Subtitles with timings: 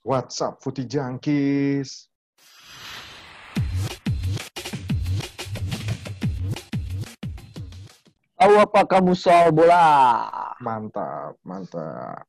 [0.00, 2.08] What's up, Footy Junkies?
[8.32, 10.24] Tahu apa kamu soal bola?
[10.64, 12.24] Mantap, mantap.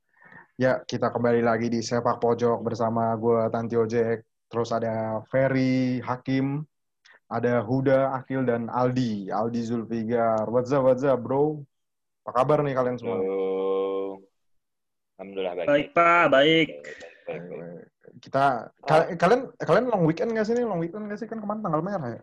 [0.59, 4.27] Ya, kita kembali lagi di Sepak Pojok bersama gue Tanti Ojek.
[4.51, 6.67] Terus ada Ferry, Hakim,
[7.31, 9.31] ada Huda, Akil, dan Aldi.
[9.31, 10.43] Aldi Zulfigar.
[10.51, 11.63] What's up, what's up, bro?
[12.27, 13.15] Apa kabar nih kalian semua?
[13.15, 14.19] Halo.
[15.15, 15.67] Alhamdulillah baik.
[15.71, 16.69] Baik Pak, baik.
[16.83, 17.87] Baik, baik.
[18.19, 18.43] Kita,
[18.81, 20.65] ka- kalian kalian long weekend nggak sih nih?
[20.65, 21.27] Long weekend nggak sih?
[21.27, 22.21] Kan kemarin tanggal merah ya?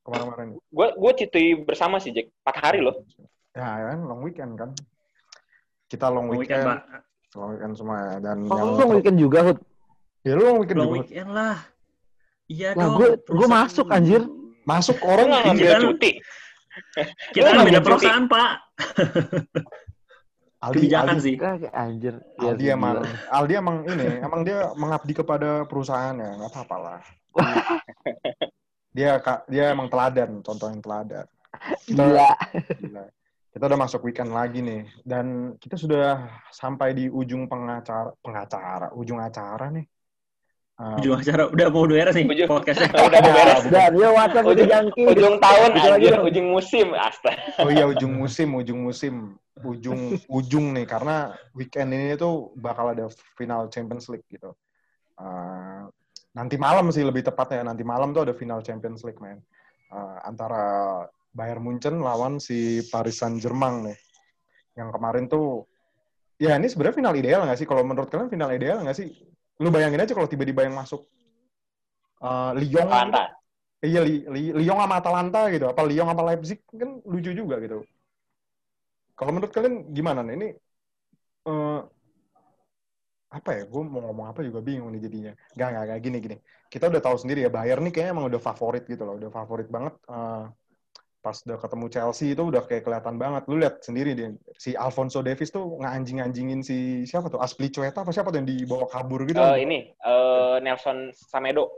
[0.00, 0.48] Kemarin-kemarin.
[0.68, 2.28] Gue gue cuti bersama sih Jack.
[2.42, 3.04] 4 hari loh.
[3.52, 4.70] Ya, kan long weekend kan.
[5.86, 8.16] Kita long Long weekend, weekend, long weekend semua ya.
[8.22, 9.58] Dan Oh, yang lu weekend juga, Hud?
[10.22, 10.98] ya lu long weekend Long juga.
[11.02, 11.56] weekend lah.
[12.46, 12.94] Iya dong.
[12.98, 14.22] gue- gue masuk, anjir.
[14.62, 16.10] Masuk orang nggak ngambil cuti.
[17.34, 17.78] Kita cuti.
[17.82, 18.50] perusahaan, Pak.
[20.60, 21.34] Aldi, Kebijakan Aldi, sih.
[21.72, 22.14] Anjir.
[22.36, 23.08] Iya Aldi sih, emang, gila.
[23.32, 27.00] Aldi emang ini, emang dia mengabdi kepada perusahaannya, nggak apa-apa lah.
[28.90, 31.26] dia kak, dia emang teladan, contoh yang teladan.
[31.82, 32.30] Kita, Gila.
[32.76, 33.04] gila.
[33.50, 39.18] Kita udah masuk weekend lagi nih, dan kita sudah sampai di ujung pengacara, pengacara, ujung
[39.18, 39.86] acara nih.
[40.76, 42.88] Uh, Ujung acara udah mau beres nih Ujung- podcastnya.
[43.08, 43.64] Udah mau beres.
[43.68, 45.02] Dan yo WhatsApp Ujung, udah jangki.
[45.08, 46.24] ujung tahun lagi dong.
[46.24, 46.86] ujung musim.
[46.96, 47.36] Astaga.
[47.60, 53.06] Oh iya ujung musim, ujung musim, ujung ujung nih karena weekend ini tuh bakal ada
[53.36, 54.52] final Champions League gitu.
[55.20, 55.88] Uh,
[56.32, 59.40] nanti malam sih lebih tepatnya nanti malam tuh ada final Champions League men
[59.90, 61.02] Uh, antara
[61.34, 63.98] Bayern Munchen lawan si Paris Saint Germain nih.
[64.78, 65.66] Yang kemarin tuh
[66.38, 67.66] ya ini sebenarnya final ideal nggak sih?
[67.66, 69.10] Kalau menurut kalian final ideal nggak sih?
[69.58, 71.10] Lu bayangin aja kalau tiba-tiba yang masuk
[72.22, 73.34] uh, Lyon Atalanta.
[73.82, 75.66] Iya, Lyon sama Atalanta gitu.
[75.66, 77.82] Apa Lyon sama Leipzig kan lucu juga gitu.
[79.20, 80.34] Kalau menurut kalian gimana nih?
[80.40, 80.48] Ini
[81.44, 81.80] eh,
[83.36, 83.62] apa ya?
[83.68, 85.32] Gue mau ngomong apa juga bingung nih jadinya.
[85.52, 85.98] Gak, gak, gak.
[86.00, 86.36] Gini, gini.
[86.72, 89.20] Kita udah tahu sendiri ya, Bayern nih kayaknya emang udah favorit gitu loh.
[89.20, 89.92] Udah favorit banget.
[90.08, 90.44] Eh,
[91.20, 93.44] pas udah ketemu Chelsea itu udah kayak kelihatan banget.
[93.44, 94.40] Lu lihat sendiri deh.
[94.56, 97.44] Si Alfonso Davies tuh nganjing-anjingin si siapa tuh?
[97.44, 99.36] Aspilicueta apa siapa tuh yang dibawa kabur gitu.
[99.36, 101.68] Eh, ini eh, Nelson Samedo.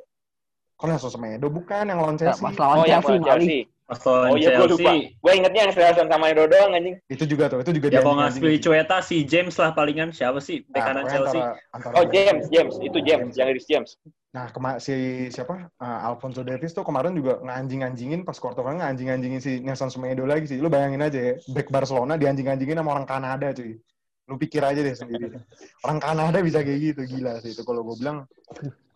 [0.79, 1.51] Kok Nelson Semedo?
[1.51, 2.39] Bukan, yang lawan Chelsea.
[2.39, 3.67] Pas lawan Oh yang Chelsea,
[4.01, 4.01] lawan Mali.
[4.01, 4.01] Chelsea.
[4.01, 4.85] Pas lawan Oh iya gue Chelsea.
[4.89, 4.93] lupa.
[5.21, 6.97] Gue ingetnya yang Nelson Samedo doang anjing.
[7.07, 8.33] Itu juga tuh, itu juga Ya kalau nggak.
[8.41, 11.41] Spilicueta si James lah palingan siapa sih bek Nah, kanan Chelsea.
[11.41, 12.75] antara- antara Oh James- James, James.
[12.81, 13.33] Itu James.
[13.37, 13.91] Yang Iris James.
[14.33, 14.95] Nah, kema si
[15.29, 15.69] siapa?
[15.77, 20.49] Uh, Alfonso Davies tuh kemarin juga nganjing-anjingin pas quarter final nganjing-anjingin si Nelson Semedo lagi
[20.49, 20.57] sih.
[20.57, 23.77] Lu bayangin aja ya, back Barcelona dianjing-anjingin sama orang Kanada cuy.
[24.31, 25.37] Lu pikir aja deh sendiri.
[25.85, 28.25] Orang Kanada bisa kayak gitu, gila sih itu kalau gue bilang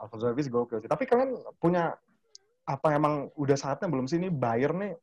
[0.00, 0.88] Alfonso Davies gokil sih.
[0.88, 1.92] Tapi kalian punya
[2.66, 4.94] apa emang udah saatnya belum sih ini Bayern nih?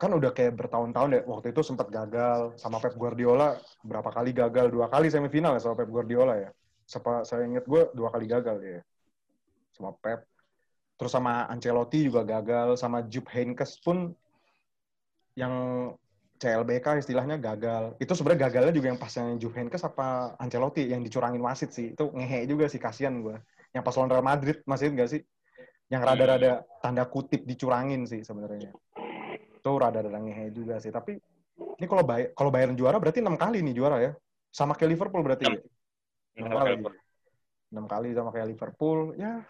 [0.00, 4.72] Kan udah kayak bertahun-tahun ya waktu itu sempat gagal sama Pep Guardiola berapa kali gagal?
[4.72, 6.50] Dua kali semifinal ya sama Pep Guardiola ya.
[6.88, 8.80] Sepa, saya inget gue dua kali gagal ya
[9.76, 10.24] sama Pep.
[10.96, 14.12] Terus sama Ancelotti juga gagal sama Jupp Heynckes pun
[15.36, 15.54] yang
[16.40, 18.00] CLBK istilahnya gagal.
[18.00, 21.92] Itu sebenarnya gagalnya juga yang pas yang Jupp Heynckes apa Ancelotti yang dicurangin wasit sih.
[21.92, 23.36] Itu ngehe juga sih kasihan gue
[23.76, 25.20] yang pas lawan Real Madrid masih ingat gak sih
[25.90, 28.70] yang rada-rada tanda kutip dicurangin sih sebenarnya.
[29.58, 30.94] Itu rada-rada ngehe juga sih.
[30.94, 31.18] Tapi
[31.58, 34.12] ini kalau Bay kalau Bayern juara berarti enam kali nih juara ya?
[34.54, 35.58] Sama kayak Liverpool berarti ya?
[36.38, 36.70] enam kali.
[37.70, 39.42] Enam kali sama kayak Liverpool ya.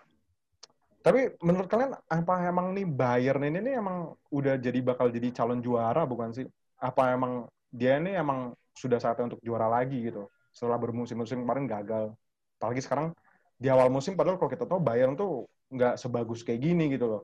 [1.00, 5.60] Tapi menurut kalian apa emang nih Bayern ini nih emang udah jadi bakal jadi calon
[5.60, 6.48] juara bukan sih?
[6.80, 10.28] Apa emang dia ini emang sudah saatnya untuk juara lagi gitu?
[10.56, 12.16] Setelah bermusim-musim kemarin gagal.
[12.56, 13.12] Apalagi sekarang
[13.60, 15.44] di awal musim padahal kalau kita tahu Bayern tuh
[15.74, 17.22] nggak sebagus kayak gini gitu loh.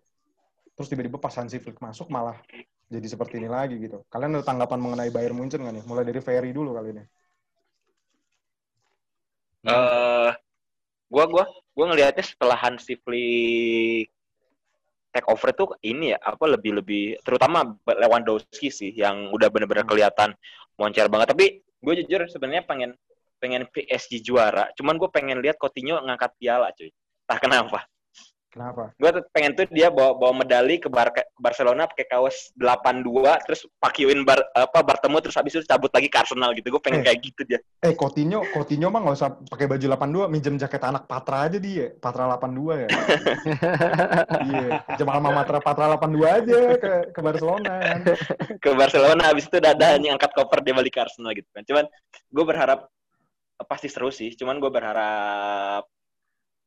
[0.76, 2.38] Terus tiba-tiba pas Hansi Flick masuk malah
[2.94, 3.98] jadi seperti ini lagi gitu.
[4.12, 5.84] Kalian ada tanggapan mengenai Bayern Munchen nggak nih?
[5.90, 7.04] Mulai dari Ferry dulu kali ini.
[9.66, 10.30] Eh,
[11.12, 11.44] gua gua
[11.76, 14.08] gua ngelihatnya setelah Hansi Flick
[15.14, 19.90] take over itu ini ya apa lebih lebih terutama Lewandowski sih yang udah benar-benar Hmm.
[19.90, 20.30] kelihatan
[20.76, 21.32] moncer banget.
[21.32, 22.90] Tapi gue jujur sebenarnya pengen
[23.40, 24.68] pengen PSG juara.
[24.76, 26.92] Cuman gue pengen lihat Coutinho ngangkat piala cuy.
[27.26, 27.78] Entah kenapa
[28.56, 32.56] kenapa gue tuh pengen tuh dia bawa bawa medali ke, Bar ke Barcelona pakai kaos
[32.56, 33.04] 82
[33.44, 37.04] terus pakiuin bar apa bertemu terus habis itu cabut lagi ke Arsenal gitu gue pengen
[37.04, 37.12] Eh.
[37.12, 41.04] kayak gitu dia Eh, Coutinho, Coutinho mah nggak usah pakai baju 82, minjem jaket anak
[41.04, 41.92] Patra aja dia.
[42.00, 42.88] Patra 82 ya.
[44.48, 48.00] Iya, jam alma mater Patra 82 aja ke ke Barcelona kan.
[48.58, 51.62] ke Barcelona habis itu dada yang angkat koper dia balik ke Arsenal gitu kan.
[51.68, 52.88] Cuman gue berharap
[53.68, 54.32] pasti seru sih.
[54.34, 55.84] Cuman gue berharap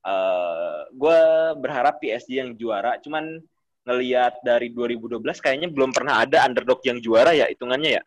[0.10, 1.20] eh gue
[1.62, 2.98] berharap PSG yang juara.
[2.98, 3.38] Cuman
[3.86, 8.04] ngelihat dari 2012 kayaknya belum pernah ada underdog yang juara ya hitungannya ya.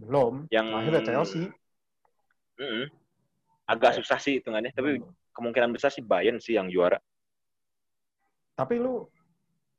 [0.00, 0.48] Belum.
[0.48, 1.44] Yang Akhirnya Chelsea.
[2.60, 2.84] Mm-mm.
[3.64, 4.72] agak susah sih hitungannya.
[4.74, 4.98] Tapi
[5.30, 6.98] kemungkinan besar sih Bayern sih yang juara.
[8.58, 9.06] Tapi lu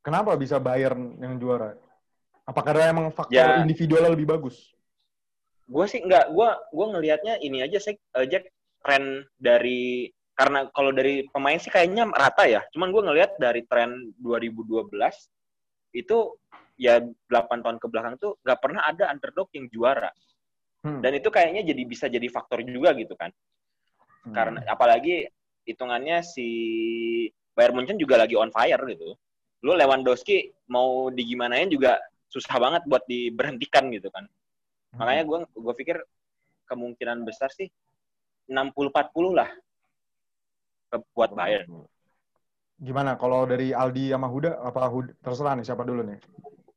[0.02, 1.76] kenapa bisa Bayern yang juara?
[2.48, 3.62] Apa karena emang faktor Ya.
[3.62, 4.74] individual lebih bagus?
[5.70, 8.50] Gue sih nggak, gue gue ngelihatnya ini aja sih, eh, Jack
[8.82, 12.62] tren dari karena kalau dari pemain sih kayaknya rata ya.
[12.72, 14.90] Cuman gue ngelihat dari tren 2012
[15.92, 16.18] itu
[16.80, 20.10] ya 8 tahun ke belakang tuh nggak pernah ada underdog yang juara.
[20.82, 21.04] Hmm.
[21.04, 23.30] Dan itu kayaknya jadi bisa jadi faktor juga gitu kan.
[24.26, 24.34] Hmm.
[24.34, 25.30] Karena apalagi
[25.68, 26.48] hitungannya si
[27.54, 29.14] Bayern Munchen juga lagi on fire gitu.
[29.62, 32.02] Lu Lewandowski mau digimanain juga
[32.32, 34.26] susah banget buat diberhentikan gitu kan.
[34.96, 35.06] Hmm.
[35.06, 35.98] Makanya gue gue pikir
[36.66, 37.68] kemungkinan besar sih
[38.48, 39.52] 60-40 lah
[41.16, 41.88] buat Bayern.
[42.82, 46.18] Gimana kalau dari Aldi sama Huda apa Huda terserah nih siapa dulu nih?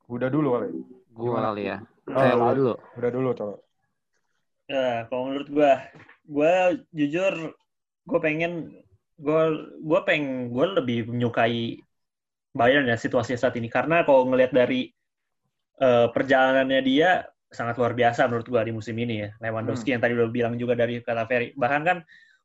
[0.06, 0.68] Huda dulu kali.
[1.10, 1.46] Gua Gimana?
[1.50, 1.76] kali ya.
[2.12, 2.72] Oh, Eh, lu dulu.
[2.94, 3.54] Huda dulu coba.
[4.64, 5.72] Ya, kalau menurut gue,
[6.24, 6.52] gue
[6.96, 7.34] jujur,
[8.04, 8.72] gue pengen,
[9.20, 9.42] gue
[9.80, 11.80] gue pengen, gue lebih menyukai
[12.54, 14.92] Bayern ya situasi saat ini karena kalau ngelihat dari
[15.80, 19.30] eh, perjalanannya dia sangat luar biasa menurut gue di musim ini ya.
[19.40, 21.98] Lewandowski yang tadi udah bilang juga dari kata Ferry, bahkan kan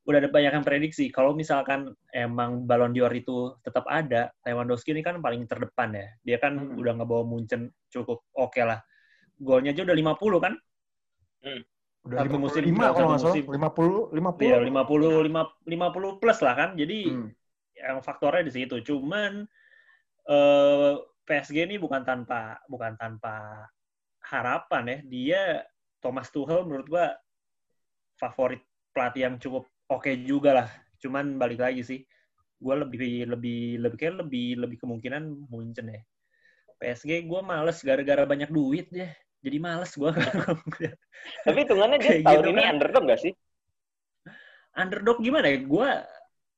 [0.10, 5.06] udah ada banyak yang prediksi kalau misalkan emang Ballon d'Or itu tetap ada, Lewandowski ini
[5.06, 6.08] kan paling terdepan ya.
[6.26, 6.82] Dia kan Hmm.
[6.82, 8.82] udah ngebawa Munchen cukup oke lah.
[9.38, 10.58] Golnya aja udah 50 kan?
[12.10, 13.36] Udah Satu musim, 55 satu kalau nggak salah.
[13.38, 13.46] musim.
[13.54, 14.48] 50 50.
[14.50, 16.70] Iya, 50 lima- 50 plus lah kan.
[16.74, 17.30] Jadi Hmm.
[17.78, 18.76] yang faktornya di situ.
[18.82, 19.46] Cuman
[20.26, 20.94] eh
[21.26, 23.70] PSG ini bukan tanpa bukan tanpa
[24.26, 24.98] harapan ya.
[25.06, 25.42] Dia
[26.02, 27.14] Thomas Tuchel menurut gua
[28.18, 28.60] favorit
[28.90, 30.69] pelatih yang cukup oke juga lah.
[31.01, 32.00] Cuman balik lagi sih,
[32.62, 36.01] gua lebih lebih lebih kayak lebih lebih kemungkinan Munchen ya.
[36.80, 39.12] PSG gua males gara-gara banyak duit deh.
[39.44, 40.15] Jadi males gua.
[41.45, 42.71] Tapi hitungannya dia tahun gitu ini kan.
[42.77, 43.33] underdog gak sih?
[44.80, 45.59] underdog gimana ya?
[45.65, 45.89] Gue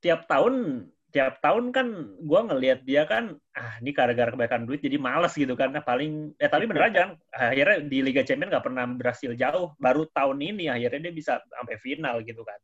[0.02, 1.88] tiap tahun tiap tahun kan
[2.24, 6.32] gue ngelihat dia kan ah ini gara-gara kebanyakan duit jadi males gitu kan Nah, paling
[6.40, 10.40] eh tapi bener aja kan akhirnya di Liga Champions nggak pernah berhasil jauh baru tahun
[10.40, 12.56] ini akhirnya dia bisa sampai final gitu kan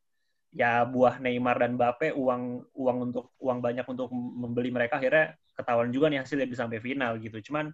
[0.54, 5.90] ya buah Neymar dan Mbappe uang uang untuk uang banyak untuk membeli mereka akhirnya ketahuan
[5.92, 7.70] juga nih hasilnya bisa sampai final gitu cuman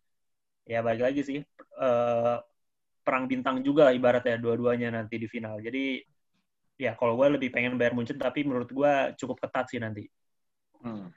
[0.65, 1.39] ya balik lagi sih
[1.79, 2.35] eh,
[3.03, 5.99] perang bintang juga lah ibaratnya dua-duanya nanti di final jadi
[6.79, 10.07] ya kalau gue lebih pengen Bayern Munchen tapi menurut gue cukup ketat sih nanti
[10.83, 11.07] Hmm.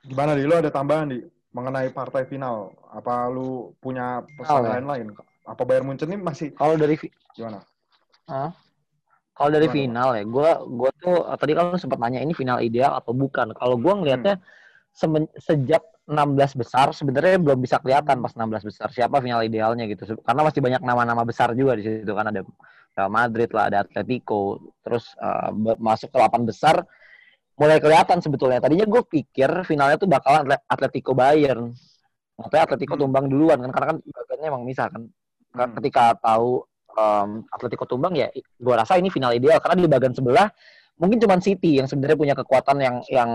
[0.00, 1.20] Gimana di lu ada tambahan di
[1.52, 2.72] mengenai partai final?
[2.96, 4.80] Apa lu punya pesan Oh, ya.
[4.80, 5.12] lain-lain?
[5.44, 6.96] Apa Bayern Munchen ini masih Kalau dari
[7.36, 7.60] gimana?
[8.24, 8.56] Hah?
[9.36, 10.50] Kalau dari Gimana, final ya, gue
[10.80, 13.52] gua tuh tadi kan sempat nanya ini final ideal atau bukan.
[13.52, 14.40] Kalau gue ngelihatnya
[14.90, 20.08] semen- sejak 16 besar sebenarnya belum bisa kelihatan pas 16 besar siapa final idealnya gitu.
[20.24, 22.40] Karena masih banyak nama-nama besar juga di situ kan ada
[22.96, 26.80] Real Madrid lah, ada Atletico, terus uh, masuk ke 8 besar
[27.60, 28.56] mulai kelihatan sebetulnya.
[28.56, 31.76] Tadinya gue pikir finalnya tuh bakalan Atle- Atletico Bayern.
[32.40, 33.02] Makanya Atletico Hmm.
[33.04, 35.02] tumbang duluan kan karena kan bagannya emang misah kan.
[35.52, 35.74] Ka- Hmm.
[35.76, 36.64] Ketika tahu
[36.96, 40.48] um, Atletico tumbang ya gue rasa ini final ideal karena di bagian sebelah
[40.96, 43.30] mungkin cuma City yang sebenarnya punya kekuatan yang yang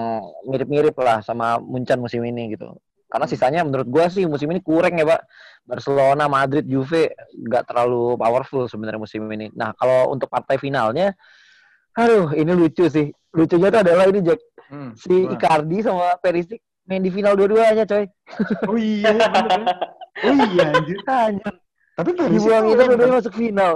[0.49, 2.73] mirip-mirip lah sama Munchen musim ini gitu.
[3.05, 3.33] Karena Hmm.
[3.37, 5.21] sisanya menurut gue sih musim ini kurang ya pak.
[5.61, 9.53] Barcelona, Madrid, Juve nggak terlalu powerful sebenarnya musim ini.
[9.53, 11.13] Nah kalau untuk partai finalnya,
[11.93, 13.13] aduh ini lucu sih.
[13.31, 14.41] Lucunya tuh adalah ini Jack
[14.71, 14.95] Hmm.
[14.95, 15.35] si Gimana?
[15.35, 18.07] Icardi sama Perisic main di final dua-duanya coy.
[18.71, 19.61] Oh iya, bener.
[20.23, 20.97] Oh iya anjir.
[21.05, 21.53] Anjir,
[22.01, 23.73] Tapi Perisic dibuang itu dua-duanya masuk final.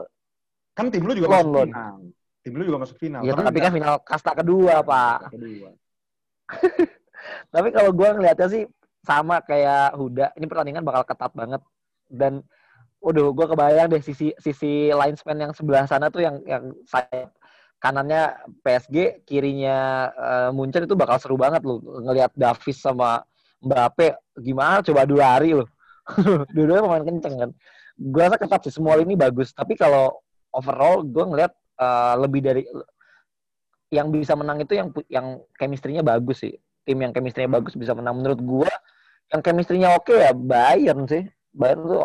[0.75, 1.95] kan tim lu juga Lon, masuk final.
[2.41, 3.21] Tim lu juga masuk final.
[3.21, 5.17] Ya tapi kan final kasta kedua pak.
[5.29, 5.69] kedua.
[7.53, 8.63] Tapi kalau gue ngelihatnya sih
[9.01, 11.61] sama kayak Huda, ini pertandingan bakal ketat banget
[12.05, 12.45] dan
[13.01, 17.33] waduh gue kebayang deh sisi sisi linesman yang sebelah sana tuh yang yang sayap
[17.81, 18.33] kanannya
[18.65, 23.21] PSG, kirinya eh, Munchen itu bakal seru banget loh ngelihat Davis sama
[23.61, 25.69] Mbappe gimana coba dua hari loh.
[26.53, 27.51] Dua-duanya pemain kenceng kan.
[27.95, 30.19] Gue rasa ketat sih semua ini bagus, tapi kalau
[30.51, 32.63] overall gue ngelihat eh, lebih dari
[33.93, 36.57] yang bisa menang itu yang yang chemistry-nya bagus sih.
[36.85, 38.21] Tim yang chemistry-nya bagus bisa menang.
[38.21, 38.71] Menurut gua
[39.33, 41.25] yang chemistry-nya oke ya Bayern sih.
[41.55, 42.03] Bayern tuh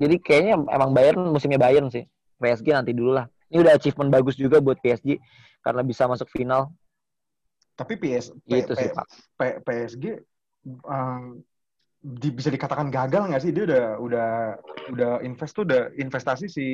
[0.00, 2.04] jadi kayaknya emang Bayern musimnya Bayern sih.
[2.42, 3.30] PSG nanti dulu lah.
[3.52, 5.20] Ini udah achievement bagus juga buat PSG
[5.62, 6.72] karena bisa masuk final.
[7.78, 9.06] Tapi PS, P- gitu P- sih pak.
[9.38, 10.04] P- PSG
[10.84, 11.40] um,
[12.02, 13.52] di- bisa dikatakan gagal nggak sih?
[13.54, 14.28] Dia udah udah
[14.92, 16.64] udah invest tuh udah investasi si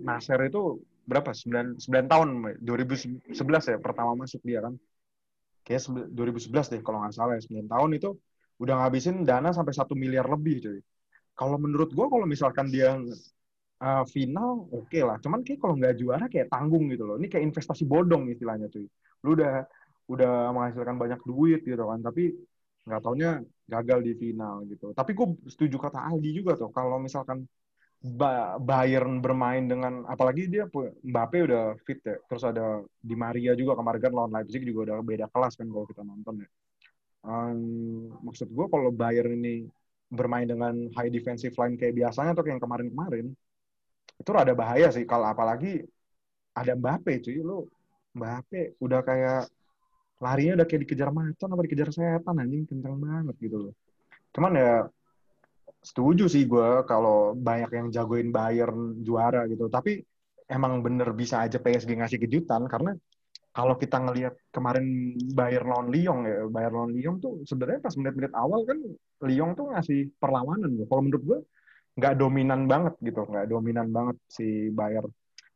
[0.00, 1.30] Nasser itu berapa?
[1.36, 2.28] 9 9 tahun
[2.64, 4.74] 2011 ya pertama masuk dia kan.
[5.66, 8.08] Kayak sebe- 2011 deh kalau nggak salah ya 9 tahun itu
[8.60, 10.80] udah ngabisin dana sampai satu miliar lebih cuy.
[11.36, 12.96] Kalau menurut gua kalau misalkan dia
[13.84, 15.16] uh, final oke lah.
[15.20, 17.16] Cuman kayak kalau nggak juara kayak tanggung gitu loh.
[17.20, 18.86] Ini kayak investasi bodong istilahnya cuy.
[19.24, 19.64] Lu udah
[20.10, 22.00] udah menghasilkan banyak duit gitu kan.
[22.00, 22.32] Tapi
[22.88, 23.30] nggak taunya
[23.70, 24.90] gagal di final gitu.
[24.90, 27.46] Tapi gue setuju kata Aldi juga tuh kalau misalkan
[28.00, 30.64] ba Bayern bermain dengan apalagi dia
[31.04, 34.96] Mbappe udah fit ya terus ada Di Maria juga kemarin kan lawan Leipzig juga udah
[35.04, 36.48] beda kelas kan kalau kita nonton ya.
[37.20, 37.60] Um,
[38.24, 39.68] maksud gue kalau Bayern ini
[40.10, 43.26] bermain dengan high defensive line kayak biasanya atau kayak yang kemarin-kemarin
[44.20, 45.04] itu ada bahaya sih.
[45.04, 45.84] Kalau apalagi
[46.56, 47.68] ada Mbappe cuy lu
[48.16, 49.40] Mbappe udah kayak
[50.20, 53.74] larinya udah kayak dikejar macan apa dikejar setan anjing kencang banget gitu loh
[54.30, 54.72] cuman ya
[55.80, 59.66] setuju sih gue kalau banyak yang jagoin Bayern juara gitu.
[59.72, 60.00] Tapi
[60.46, 62.92] emang bener bisa aja PSG ngasih kejutan karena
[63.50, 68.32] kalau kita ngelihat kemarin Bayern lawan Lyon ya, Bayern lawan Lyon tuh sebenarnya pas menit-menit
[68.36, 68.78] awal kan
[69.26, 70.70] Lyon tuh ngasih perlawanan.
[70.78, 70.84] Ya.
[70.86, 71.38] Kalau menurut gue
[71.98, 75.10] nggak dominan banget gitu, nggak dominan banget si Bayern.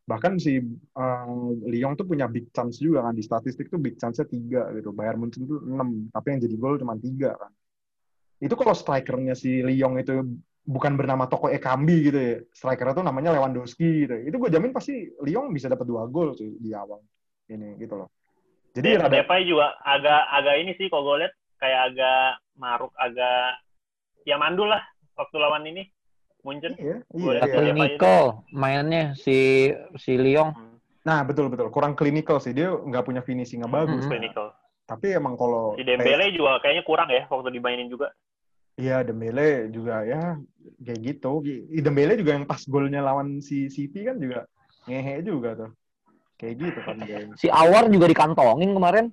[0.04, 0.61] Bahkan si
[0.96, 4.92] um, Lyon tuh punya big chance juga kan di statistik tuh big chance-nya tiga gitu.
[4.92, 7.52] Bayern Munchen tuh enam, tapi yang jadi gol cuma tiga kan
[8.44, 10.20] itu kalau strikernya si Lyon itu
[10.64, 12.37] bukan bernama Toko Ekambi gitu ya.
[12.52, 14.14] Strikernya tuh namanya Lewandowski gitu.
[14.26, 17.00] Itu gue jamin pasti Lyon bisa dapat dua gol sih di awal
[17.49, 18.12] ini gitu loh.
[18.75, 23.62] Jadi ya, Depay juga agak agak ini sih kalau gue lihat kayak agak maruk, agak
[24.26, 24.82] ya mandul lah
[25.14, 25.87] waktu lawan ini.
[26.44, 26.72] Munchen.
[26.76, 27.42] Iya, iya, iya.
[27.48, 30.52] Clinical mainnya si si Lyon.
[30.52, 30.76] Hmm.
[31.04, 31.72] Nah, betul betul.
[31.72, 32.52] Kurang klinikal sih.
[32.52, 34.04] Dia nggak punya finishing yang bagus.
[34.04, 34.12] Hmm.
[34.12, 34.52] Clinical.
[34.84, 38.12] Tapi emang kalau si Dembele kayak, juga kayaknya kurang ya waktu dimainin juga.
[38.76, 40.36] Iya, Dembele juga ya
[40.84, 41.40] kayak gitu.
[41.80, 44.44] Dembele juga yang pas golnya lawan si City kan juga
[44.84, 45.70] ngehe juga tuh.
[46.36, 47.18] Kayak gitu kan dia.
[47.40, 49.08] Si Awar juga dikantongin kemarin.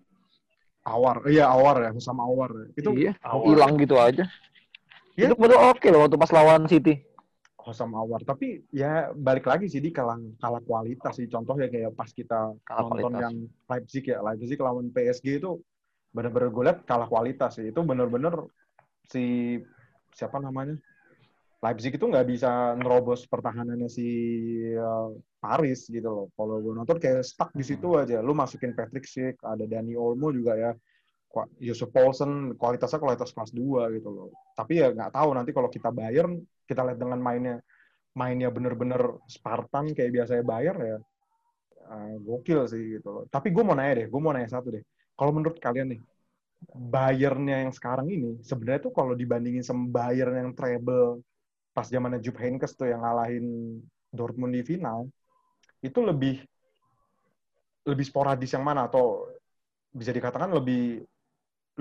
[0.82, 2.74] Awar, iya Awar ya, sama Awar.
[2.74, 3.14] Itu iya,
[3.46, 4.26] hilang gitu aja.
[5.14, 5.30] Ya.
[5.30, 7.06] Itu betul oke loh waktu pas lawan City.
[7.70, 11.30] Sama Awar, tapi ya balik lagi sih di kalah kalah kualitas sih.
[11.30, 13.22] Contohnya kayak pas kita kalah nonton kualitas.
[13.22, 13.36] yang
[13.70, 15.62] Leipzig ya, Leipzig lawan PSG itu
[16.10, 17.70] bener-bener gue liat kalah kualitas sih.
[17.70, 18.34] Itu bener-bener
[19.06, 19.58] si
[20.12, 20.76] siapa namanya
[21.62, 24.10] Leipzig itu nggak bisa nerobos pertahanannya si
[24.74, 26.28] uh, Paris gitu loh.
[26.34, 28.02] Kalau gue nonton kayak stuck di situ hmm.
[28.02, 28.18] aja.
[28.26, 30.74] Lu masukin Patrick Schick, ada Danny Olmo juga ya.
[31.64, 34.30] Yusuf Paulsen kualitasnya kualitas kelas 2 gitu loh.
[34.56, 37.56] Tapi ya nggak tahu nanti kalau kita Bayern, kita lihat dengan mainnya
[38.12, 40.98] mainnya bener-bener Spartan kayak biasanya Bayern ya
[41.88, 43.24] uh, gokil sih gitu loh.
[43.32, 44.84] Tapi gue mau nanya deh, gue mau nanya satu deh.
[45.16, 46.02] Kalau menurut kalian nih,
[46.72, 51.26] Bayernnya yang sekarang ini sebenarnya tuh kalau dibandingin sama Bayern yang treble
[51.72, 53.80] pas zamannya Jupp Heynckes tuh yang ngalahin
[54.12, 55.08] Dortmund di final
[55.82, 56.44] itu lebih
[57.88, 59.26] lebih sporadis yang mana atau
[59.90, 61.02] bisa dikatakan lebih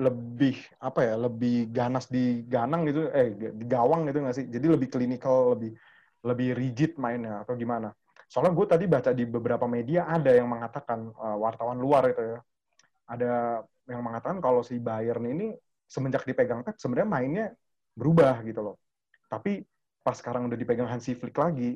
[0.01, 4.73] lebih apa ya lebih ganas di ganang gitu eh di gawang gitu nggak sih jadi
[4.73, 5.77] lebih klinikal lebih
[6.25, 7.93] lebih rigid mainnya atau gimana
[8.25, 12.39] soalnya gue tadi baca di beberapa media ada yang mengatakan uh, wartawan luar itu ya
[13.11, 15.53] ada yang mengatakan kalau si Bayern ini
[15.91, 17.45] semenjak dipegang Pep sebenarnya mainnya
[17.91, 18.75] berubah gitu loh.
[19.27, 19.59] Tapi
[19.99, 21.75] pas sekarang udah dipegang Hansi Flick lagi,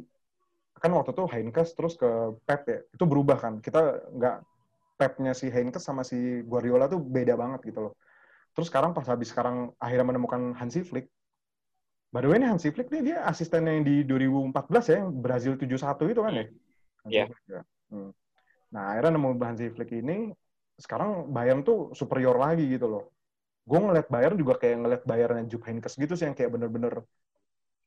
[0.80, 2.08] kan waktu itu Heinkes terus ke
[2.48, 3.54] Pep ya, itu berubah kan.
[3.60, 4.38] Kita nggak
[4.96, 7.94] Pepnya si Heinkes sama si Guardiola tuh beda banget gitu loh.
[8.56, 11.12] Terus sekarang pas habis sekarang akhirnya menemukan Hansi Flick,
[12.16, 15.60] by the way ini Hansi Flick nih dia asistennya yang di 2014 ya, yang Brazil
[15.60, 16.46] 71 itu kan ya?
[17.12, 17.26] Iya.
[17.52, 17.64] Yeah.
[17.92, 18.16] Hmm.
[18.72, 20.32] Nah akhirnya nemu Hansi Flick ini,
[20.80, 23.04] sekarang Bayern tuh superior lagi gitu loh.
[23.68, 27.04] Gue ngeliat Bayern juga kayak ngeliat Bayern yang Jupp Heynckes gitu sih yang kayak bener-bener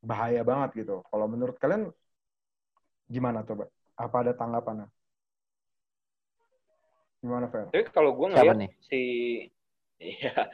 [0.05, 1.01] bahaya banget gitu.
[1.09, 1.89] Kalau menurut kalian
[3.09, 3.73] gimana coba?
[3.97, 4.87] Apa ada tanggapannya?
[7.19, 7.67] Gimana, Fer?
[7.73, 9.01] Tapi kalau gue ngeliat si
[9.99, 10.47] Iya.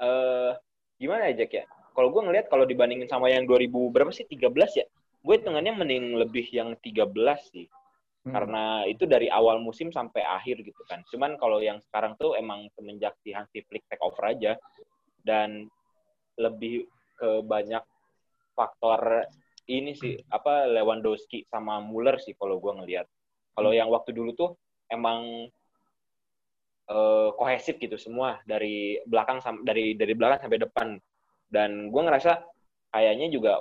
[0.00, 0.52] Uh,
[0.96, 1.64] gimana ya Jack ya?
[1.92, 4.24] Kalau gue ngeliat kalau dibandingin sama yang 2000 berapa sih?
[4.24, 4.86] 13 ya?
[5.20, 7.12] Gue hitungannya mending lebih yang 13
[7.52, 7.66] sih.
[8.24, 8.32] Hmm.
[8.34, 11.04] Karena itu dari awal musim sampai akhir gitu kan.
[11.10, 14.56] Cuman kalau yang sekarang tuh emang semenjak si Hansi Flick take over aja
[15.26, 15.66] dan
[16.38, 16.86] lebih
[17.18, 17.82] ke banyak
[18.54, 19.26] faktor
[19.68, 23.06] ini sih apa Lewandowski sama Muller sih kalau gue ngelihat.
[23.58, 24.50] Kalau yang waktu dulu tuh
[24.88, 25.50] emang
[26.90, 30.88] uh, kohesif gitu semua dari belakang dari dari belakang sampai depan.
[31.48, 32.44] Dan gue ngerasa
[32.92, 33.60] kayaknya juga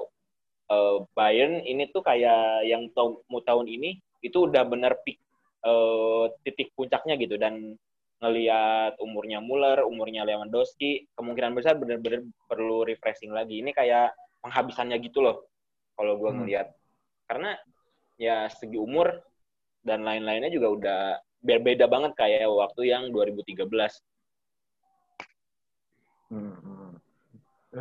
[0.72, 2.92] uh, Bayern ini tuh kayak yang
[3.32, 5.20] mau tahun ini itu udah bener peak
[5.64, 7.78] uh, titik puncaknya gitu dan
[8.18, 13.62] ngelihat umurnya Muller, umurnya Lewandowski, kemungkinan besar bener-bener perlu refreshing lagi.
[13.62, 14.10] Ini kayak
[14.42, 15.46] penghabisannya gitu loh,
[15.94, 16.38] kalau gue hmm.
[16.42, 16.68] ngelihat.
[17.30, 17.54] Karena
[18.18, 19.22] ya segi umur
[19.86, 21.02] dan lain-lainnya juga udah
[21.48, 23.72] berbeda banget kayak waktu yang 2013.
[26.28, 26.60] Hmm.
[26.60, 26.92] hmm.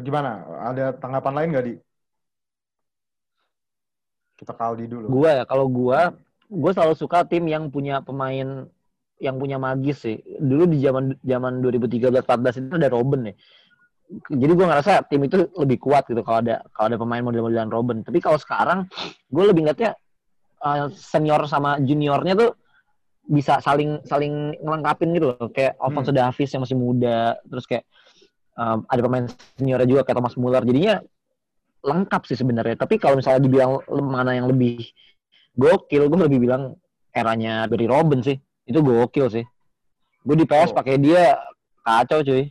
[0.07, 0.47] Gimana?
[0.71, 1.75] Ada tanggapan lain nggak di?
[4.39, 5.11] Kita Kaldi dulu.
[5.11, 6.15] Gua ya, kalau gua
[6.47, 8.71] gue selalu suka tim yang punya pemain
[9.19, 10.21] yang punya magis sih.
[10.23, 13.35] Dulu di zaman zaman 2013-14 itu ada Robin ya.
[14.31, 18.07] Jadi gue ngerasa tim itu lebih kuat gitu kalau ada kalau ada pemain model-modelan Robin.
[18.07, 18.87] Tapi kalau sekarang
[19.27, 19.99] gue lebih ngeliatnya
[20.63, 22.51] uh, senior sama juniornya tuh
[23.27, 25.51] bisa saling saling ngelengkapin gitu loh.
[25.51, 27.85] Kayak Alfonso Davies yang masih muda, terus kayak
[28.57, 29.27] um, ada pemain
[29.59, 30.63] seniornya juga kayak Thomas Muller.
[30.63, 31.03] Jadinya
[31.87, 32.75] lengkap sih sebenarnya.
[32.79, 34.83] Tapi kalau misalnya dibilang mana yang lebih
[35.55, 36.75] gokil, gue lebih bilang
[37.15, 38.37] eranya Barry Robin sih.
[38.67, 39.45] Itu gokil sih.
[40.27, 40.83] Gue di PS Oh.
[40.83, 41.39] pakai dia
[41.87, 42.51] kacau cuy.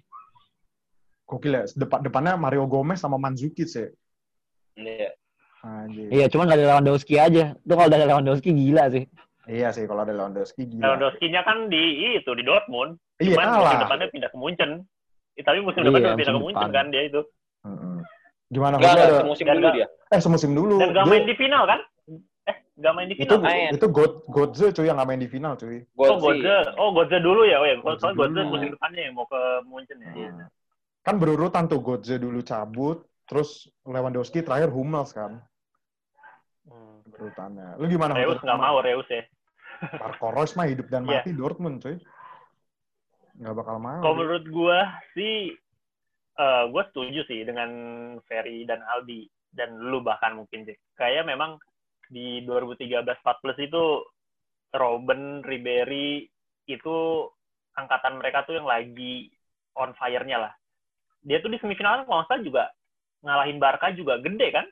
[1.28, 1.64] Gokil ya.
[1.76, 3.92] Depan depannya Mario Gomez sama Mandzukic ya.
[4.80, 5.12] Iya.
[5.66, 6.08] Anjir.
[6.14, 7.58] Iya, cuman gak ada Lewandowski aja.
[7.58, 9.10] Itu kalau ada Lewandowski gila sih.
[9.46, 10.82] Iya sih kalau ada Lewandowski gila.
[10.84, 11.82] Lewandowski-nya kan di
[12.16, 12.98] itu di Dortmund.
[13.18, 14.72] Iya Cuman musim depannya pindah ke Munchen.
[15.36, 17.22] Eh, tapi musim Iya, depan udah pindah ke Munchen kan dia itu.
[17.62, 17.96] Mm-mm.
[18.48, 18.76] Gimana?
[18.78, 19.88] Enggak ada- semusim Dan dulu dia.
[20.08, 20.76] eh semusim dulu.
[20.78, 21.80] Dan gak Dia- main di final kan?
[22.46, 23.42] Eh, gak main di itu final.
[23.44, 23.70] main.
[23.72, 25.78] itu God Godze cuy yang nggak main di final cuy.
[25.96, 26.22] Oh, sih.
[26.22, 26.56] Godze.
[26.76, 27.58] Oh, Godze dulu ya.
[27.58, 27.76] Oh, ya.
[27.80, 28.52] Godze Soalnya Godze dulu.
[28.52, 30.12] musim depannya yang mau ke Munchen ya.
[30.12, 30.46] Iya.
[31.02, 33.50] Kan berurutan tuh Godze dulu cabut, terus
[33.84, 35.38] Lewandowski terakhir Hummels kan
[36.66, 37.02] Hmm.
[37.08, 37.78] berurutannya.
[37.78, 38.14] Lu gimana?
[38.16, 39.22] Reus nggak mau, Reus ya.
[40.00, 41.22] Marco Reus mah hidup dan Iya.
[41.22, 41.98] mati Dortmund cuy.
[43.36, 44.02] Nggak bakal mau.
[44.02, 44.80] Kalau menurut gua
[45.12, 45.52] sih,
[46.36, 47.70] eh gue setuju sih dengan
[48.28, 50.80] Ferry dan Aldi dan lu bahkan mungkin Jack.
[51.00, 51.60] Kayak memang
[52.12, 54.04] di 2013-14 itu
[54.76, 56.28] Robben, Ribery
[56.68, 56.96] itu
[57.76, 59.32] angkatan mereka tuh yang lagi
[59.76, 60.54] on fire-nya lah.
[61.24, 62.64] Dia tuh di semifinal kan kalau nggak salah juga
[63.26, 64.68] ngalahin Barca juga gede kan?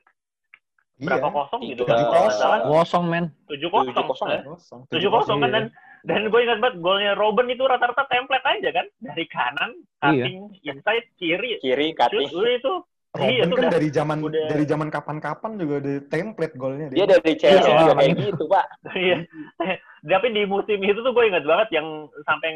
[0.94, 1.34] Berapa Iya.
[1.34, 1.96] kosong gitu kan?
[2.06, 2.50] Kosong.
[2.70, 3.24] Kosong men.
[3.50, 4.28] tujuh 7-0 kosong.
[4.30, 4.40] ya?
[4.46, 4.80] Kosong.
[4.88, 5.56] Tujuh kosong kan iya.
[5.56, 5.64] dan
[6.04, 11.06] dan gue ingat banget golnya Robben itu rata-rata template aja kan dari kanan cutting inside
[11.16, 12.28] kiri Kiri, cutting.
[12.28, 12.72] udah itu
[13.10, 16.86] Robben Iya, itu kan udah- dari zaman udah- dari zaman kapan-kapan juga ada template golnya
[16.90, 18.66] Dia dari Chelsea Iya, juga kayak gitu, Pak.
[19.00, 19.16] Iya.
[20.04, 21.88] Tapi di musim itu tuh gue ingat banget yang
[22.22, 22.50] sampai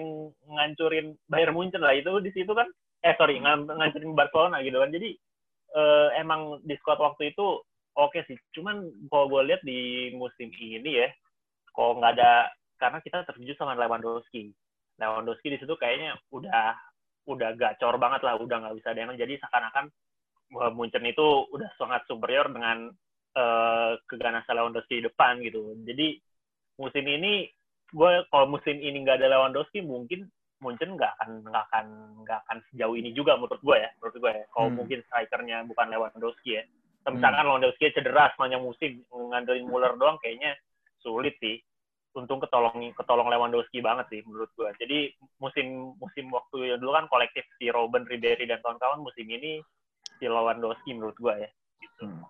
[0.46, 2.68] ngancurin Bayern Munchen lah itu di situ kan
[3.00, 4.92] eh sorry ng- ngancurin Barcelona gitu kan.
[4.92, 5.16] Jadi
[5.70, 7.60] eh, emang di squad waktu itu
[7.94, 8.36] oke sih.
[8.52, 11.08] Cuman kalau gue lihat di musim ini ya,
[11.72, 14.50] kok nggak ada karena kita tertuju sama Lewandowski.
[14.98, 16.74] Lewandowski di situ kayaknya udah
[17.28, 19.92] udah gacor banget lah, udah nggak bisa ada yang jadi seakan-akan
[20.48, 22.88] Munchen itu udah sangat superior dengan
[23.36, 25.76] eh, keganasan Lewandowski di depan gitu.
[25.84, 26.16] Jadi
[26.80, 27.44] musim ini
[27.92, 31.86] gue kalau musim ini nggak ada Lewandowski mungkin Munchen nggak akan nggak akan
[32.24, 34.44] nggak akan sejauh ini juga menurut gue ya menurut gue ya.
[34.50, 34.76] Kalau Hmm.
[34.80, 36.64] mungkin strikernya bukan Lewandowski ya.
[37.14, 40.56] Misalkan Lewandowski cedera sepanjang musim ngandelin Muller doang kayaknya
[41.00, 41.60] sulit sih.
[42.16, 44.68] Untung ketolong ketolong Lewandowski banget sih menurut gue.
[44.80, 44.98] Jadi
[45.38, 49.62] musim musim waktu yang dulu kan kolektif si Robben, Ribery dan kawan-kawan musim ini
[50.18, 51.50] si Lewandowski menurut gue ya.
[51.78, 52.04] Gitu.
[52.10, 52.26] Hmm.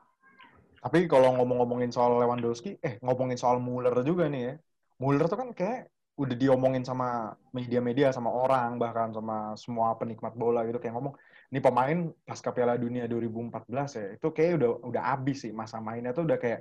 [0.79, 4.55] Tapi kalau ngomong-ngomongin soal Lewandowski, eh ngomongin soal Muller juga nih ya.
[5.03, 10.67] Muller tuh kan kayak udah diomongin sama media-media, sama orang, bahkan sama semua penikmat bola
[10.67, 10.79] gitu.
[10.83, 11.15] Kayak ngomong,
[11.49, 16.13] ini pemain pasca Piala Dunia 2014 ya, itu kayak udah udah abis sih masa mainnya
[16.13, 16.61] tuh udah kayak,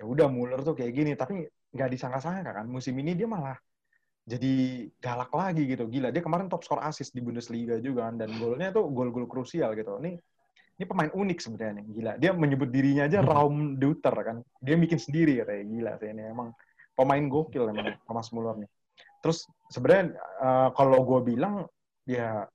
[0.00, 1.12] ya udah Muller tuh kayak gini.
[1.12, 3.60] Tapi nggak disangka-sangka kan, musim ini dia malah
[4.24, 5.84] jadi galak lagi gitu.
[5.84, 8.24] Gila, dia kemarin top skor assist di Bundesliga juga kan.
[8.24, 10.00] Dan golnya tuh gol-gol krusial gitu.
[10.00, 10.16] Ini
[10.80, 11.86] ini pemain unik sebenarnya nih.
[11.92, 12.12] Gila.
[12.16, 14.36] Dia menyebut dirinya aja Raum Duter kan.
[14.64, 15.64] Dia bikin sendiri katanya.
[15.68, 16.48] Gila sih ini emang
[16.96, 18.70] pemain gokil emang Thomas Muller nih.
[19.20, 21.68] Terus sebenarnya eh, kalau gue bilang
[22.08, 22.48] ya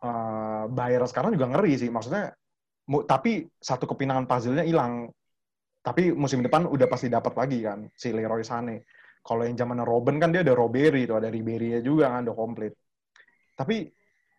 [0.00, 1.92] eh Bayer sekarang juga ngeri sih.
[1.92, 2.32] Maksudnya
[2.88, 5.12] mu- tapi satu kepinangan puzzle-nya hilang.
[5.80, 8.84] Tapi musim depan udah pasti dapat lagi kan si Leroy Sané.
[9.20, 12.72] Kalau yang zaman Robben kan dia ada Roberi itu ada Ribery juga kan udah komplit.
[13.56, 13.88] Tapi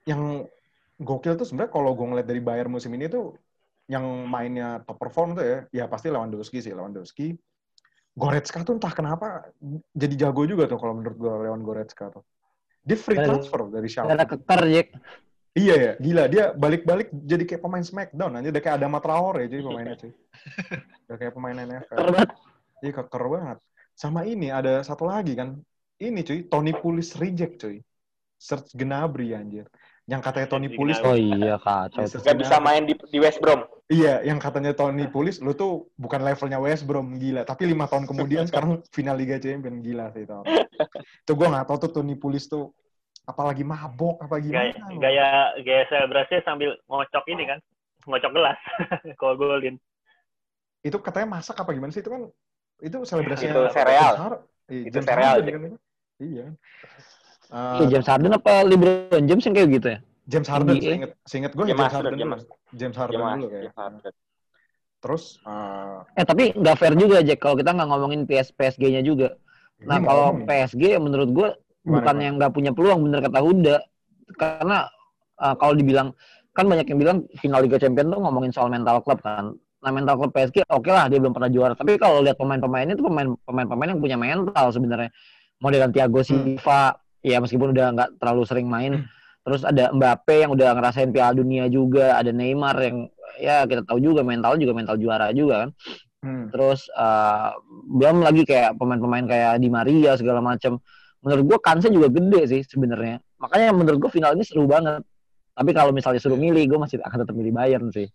[0.09, 0.45] yang
[0.97, 3.37] gokil tuh sebenarnya kalau gue ngeliat dari Bayern musim ini tuh
[3.89, 7.33] yang mainnya top perform tuh ya, ya pasti Lewandowski sih Lewandowski.
[8.11, 9.49] Goretzka tuh entah kenapa
[9.95, 12.25] jadi jago juga tuh kalau menurut gue Leon Goretzka tuh.
[12.81, 14.09] Dia free transfer dari Schalke.
[14.09, 14.87] Karena keker Jack.
[15.51, 19.59] Iya ya, gila dia balik-balik jadi kayak pemain Smackdown aja, udah kayak Adama Traore jadi
[19.59, 20.11] pemainnya cuy.
[21.11, 21.91] Udah kayak pemain NFL.
[21.99, 22.29] Keker banget.
[22.81, 23.57] Iya keker banget.
[23.93, 25.59] Sama ini ada satu lagi kan.
[26.01, 27.83] Ini cuy, Tony Pulis reject cuy.
[28.41, 29.69] Serge Gnabry anjir.
[30.09, 32.01] Yang katanya Tony Pulis Oh iya kacau.
[32.01, 32.17] Iya, tuh.
[32.17, 33.67] Serge Gak bisa main di, di West Brom.
[33.91, 37.45] Iya, yang katanya Tony Pulis, lu tuh bukan levelnya West Brom, gila.
[37.45, 40.39] Tapi lima tahun kemudian sekarang final Liga Champions, gila sih itu.
[41.27, 42.73] Itu gue gak tau tuh Tony Pulis tuh
[43.23, 44.85] apalagi mabok, apa Gaya, gimana.
[44.89, 44.99] loh.
[44.99, 45.27] gaya
[45.61, 47.59] gaya selebrasinya sambil ngocok ini kan,
[48.05, 48.59] ngocok gelas.
[49.19, 49.75] Kalau golin.
[50.81, 52.01] Itu katanya masak apa gimana sih?
[52.01, 52.21] Itu kan,
[52.81, 53.53] itu selebrasinya.
[53.53, 54.13] Itu sereal.
[54.71, 55.53] Iya, Itu James sereal, Harden Jack.
[55.53, 55.61] kan.
[55.63, 55.77] Iya.
[56.17, 56.47] Iya,
[57.51, 59.99] Eh, James Harden apa LeBron James yang kayak gitu ya?
[60.23, 60.87] James Harden, NBA.
[60.87, 62.13] seinget, seinget gue James James Harden.
[62.15, 63.71] James- James Harden James- dulu kayak.
[63.75, 64.13] Harden.
[65.01, 69.35] Terus, eh, Eh tapi nggak fair juga Jack kalau kita nggak ngomongin PS PSG-nya juga.
[69.81, 70.39] Nah kalau.
[70.41, 71.49] PSG menurut gue
[71.81, 73.75] Gimana, bukannya nggak punya peluang bener kata Huda
[74.37, 74.77] karena
[75.41, 76.13] uh, kalau dibilang
[76.51, 79.55] kan banyak yang bilang final Liga Champions tuh ngomongin soal mental club kan.
[79.81, 81.73] Nah mental club PSG oke lah dia belum pernah juara.
[81.73, 85.09] Tapi kalau lihat pemain-pemainnya itu pemain pemain-pemain yang punya mental sebenarnya.
[85.61, 89.07] Modelan Thiago Silva ya meskipun udah nggak terlalu sering main.
[89.41, 93.09] Terus ada Mbappe yang udah ngerasain Piala Dunia juga ada Neymar yang
[93.41, 95.71] ya kita tahu juga mental juga mental juara juga kan.
[96.21, 96.53] Hmm.
[96.53, 97.49] terus uh,
[97.97, 100.77] belum lagi kayak pemain-pemain kayak Di Maria segala macam
[101.21, 105.01] menurut gua kansnya juga gede sih sebenarnya makanya menurut gua final ini seru banget
[105.51, 108.09] tapi kalau misalnya suruh milih gua masih akan tetap milih Bayern sih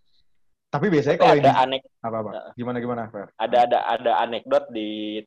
[0.66, 2.30] Tapi biasanya kalau ada ini anek apa apa?
[2.58, 3.30] Gimana gimana, Fer?
[3.38, 5.22] ada ada ada anekdot di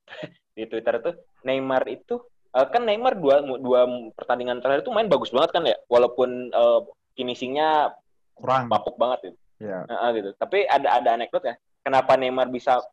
[0.52, 1.16] di Twitter tuh
[1.48, 2.20] Neymar itu
[2.52, 3.88] eh, kan Neymar dua dua
[4.20, 6.80] pertandingan terakhir itu main bagus banget kan ya walaupun eh,
[7.16, 7.96] finishingnya
[8.36, 8.68] Kurang.
[8.68, 9.38] bapuk banget gitu.
[9.64, 9.88] Ya.
[9.88, 10.30] Heeh, gitu.
[10.36, 11.56] Tapi ada ada anekdot ya.
[11.88, 12.84] Kenapa Neymar bisa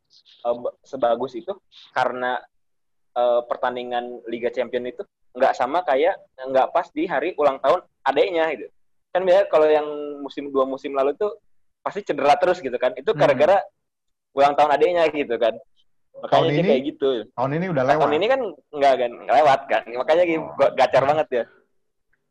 [0.46, 1.51] eh, b- sebagus itu?
[1.90, 2.38] Karena
[3.16, 5.02] eh, pertandingan Liga Champion itu
[5.33, 8.68] nggak sama kayak nggak pas di hari ulang tahun adeknya gitu.
[9.12, 9.88] Kan biasanya kalau yang
[10.20, 11.33] musim dua musim lalu tuh
[11.81, 12.92] pasti cedera terus gitu kan.
[12.92, 13.20] Itu Hmm.
[13.20, 13.61] gara-gara
[14.37, 15.57] ulang tahun adeknya gitu kan.
[16.16, 17.11] Makanya Tahun dia ini kayak gitu.
[17.37, 18.00] Tahun ini udah lewat.
[18.00, 18.40] tahun ini kan
[18.72, 19.83] nggak kan lewat kan.
[19.92, 20.70] Makanya Oh.
[20.72, 21.44] gacor banget ya.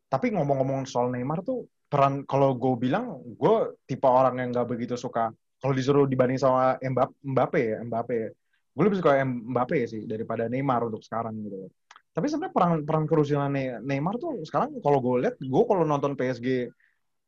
[0.05, 4.97] Tapi ngomong-ngomong soal Neymar tuh peran kalau gue bilang gue tipe orang yang nggak begitu
[4.97, 5.29] suka
[5.61, 8.29] kalau disuruh dibanding sama Mbappe, Mbappe ya Mbappe ya.
[8.75, 11.71] Gue lebih suka Mbappe sih daripada Neymar untuk sekarang gitu.
[12.15, 16.13] Tapi sebenarnya peran peran krusialnya Ne- Neymar tuh sekarang kalau gue lihat gue kalau nonton
[16.19, 16.47] PSG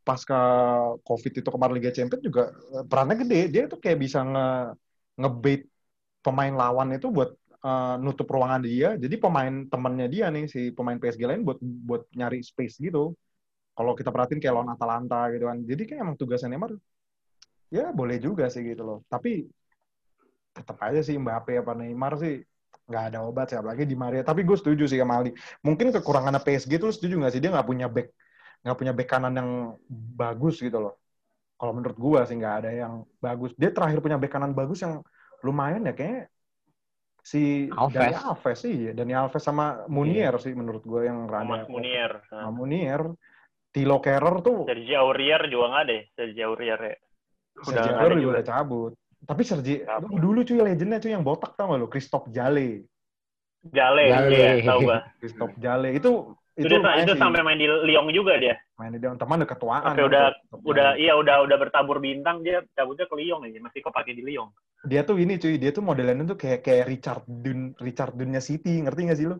[0.07, 0.39] pasca
[1.03, 2.43] COVID itu kemarin Liga Champions juga
[2.75, 3.39] eh, perannya gede.
[3.53, 4.47] Dia tuh kayak bisa nge
[5.19, 5.61] ngebait
[6.25, 7.29] pemain lawan itu buat
[7.67, 8.89] eh, nutup ruangan dia.
[8.99, 13.15] Jadi pemain temannya dia nih si pemain PSG lain buat buat nyari space gitu.
[13.77, 15.57] Kalau kita perhatiin kayak lawan Atalanta gitu kan.
[15.63, 16.71] Jadi kayak emang tugasnya Neymar
[17.77, 18.97] ya boleh juga sih gitu loh.
[19.11, 19.43] Tapi
[20.57, 22.41] tetap aja sih Mbappe apa Neymar sih
[22.87, 24.25] nggak ada obat sih apalagi di Maria.
[24.25, 25.31] Tapi gue setuju sih sama Aldi.
[25.61, 28.09] Mungkin kekurangannya PSG tuh setuju nggak sih dia nggak punya back
[28.65, 29.51] nggak punya back kanan yang
[30.17, 30.95] bagus gitu loh.
[31.57, 33.53] Kalau menurut gua sih nggak ada yang bagus.
[33.57, 35.01] Dia terakhir punya back kanan bagus yang
[35.45, 36.29] lumayan ya kayaknya
[37.21, 37.97] si Alves.
[37.97, 38.91] Dani Alves sih ya.
[38.93, 42.23] Dani Alves sama Munier sih menurut gua yang rada Munier.
[42.29, 43.03] sama Munier.
[43.67, 46.01] Tilo Kerrer tuh Sergi Aurier juga nggak deh.
[46.17, 46.95] Sergi Aurier ya.
[47.57, 48.31] Udah juga juga.
[48.37, 48.93] udah cabut.
[49.27, 50.15] Tapi Sergi Cabut.
[50.15, 51.87] dulu cuy legendnya cuy yang botak tau gak lu?
[51.87, 52.87] Christophe Jale.
[53.67, 54.31] Jale, Jale.
[54.31, 54.97] iya, tahu gua.
[55.19, 56.11] Christophe Jale itu
[56.57, 57.19] Itu, itu, itu sih.
[57.21, 58.57] sampai main di Lyon juga dia.
[58.79, 59.81] main di dalam teman udah ketuaan.
[59.83, 61.01] Sampai kan, udah- Christophe Udah Jale.
[61.03, 64.49] iya udah udah bertabur bintang dia cabutnya ke Lyon aja, masih kepake di Lyon.
[64.85, 68.79] dia tuh ini cuy, dia tuh modelannya tuh kayak kayak Richard Dun, Richard Dunnya City,
[68.79, 69.37] ngerti gak sih lo?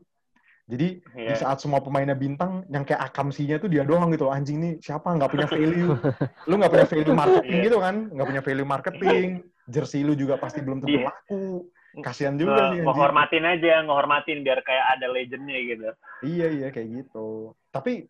[0.67, 1.39] Jadi di Iya.
[1.39, 4.27] saat semua pemainnya bintang, yang kayak akamsinya tuh dia doang gitu.
[4.27, 5.95] Anjing nih siapa nggak punya value?
[6.49, 7.65] lu nggak punya value marketing Iya.
[7.71, 7.95] gitu kan?
[8.11, 9.27] Nggak punya value marketing.
[9.67, 11.11] Jersey lu juga pasti belum tentu Iya.
[11.11, 11.67] laku.
[11.99, 12.83] Kasihan juga sih.
[12.83, 15.87] Ngehormatin aja, ngehormatin biar kayak ada legendnya gitu.
[16.23, 17.57] Iya iya kayak gitu.
[17.73, 18.05] Tapi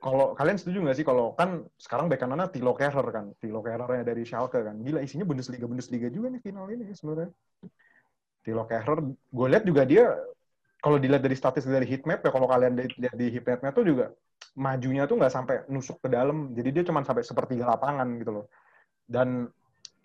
[0.00, 4.04] kalau kalian setuju nggak sih kalau kan sekarang bek kanannya Tilo Kerrer kan, Tilo Kerrernya
[4.04, 4.76] dari Schalke kan.
[4.82, 7.30] Gila isinya Bundesliga Bundesliga juga nih final ini sebenarnya.
[8.42, 10.04] Tilo Kerrer, gue lihat juga dia
[10.82, 14.06] kalau dilihat dari statistik dari heatmap ya kalau kalian lihat di heatmapnya tuh juga
[14.56, 16.54] majunya tuh nggak sampai nusuk ke dalam.
[16.56, 18.46] Jadi dia cuma sampai sepertiga lapangan gitu loh.
[19.06, 19.46] Dan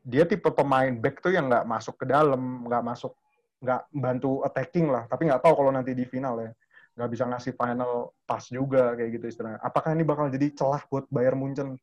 [0.01, 3.13] dia tipe pemain back tuh yang nggak masuk ke dalam, nggak masuk,
[3.61, 5.05] nggak bantu attacking lah.
[5.05, 6.51] Tapi nggak tahu kalau nanti di final ya
[6.91, 9.59] nggak bisa ngasih final pass juga kayak gitu istilahnya.
[9.63, 11.79] Apakah ini bakal jadi celah buat Bayern Munchen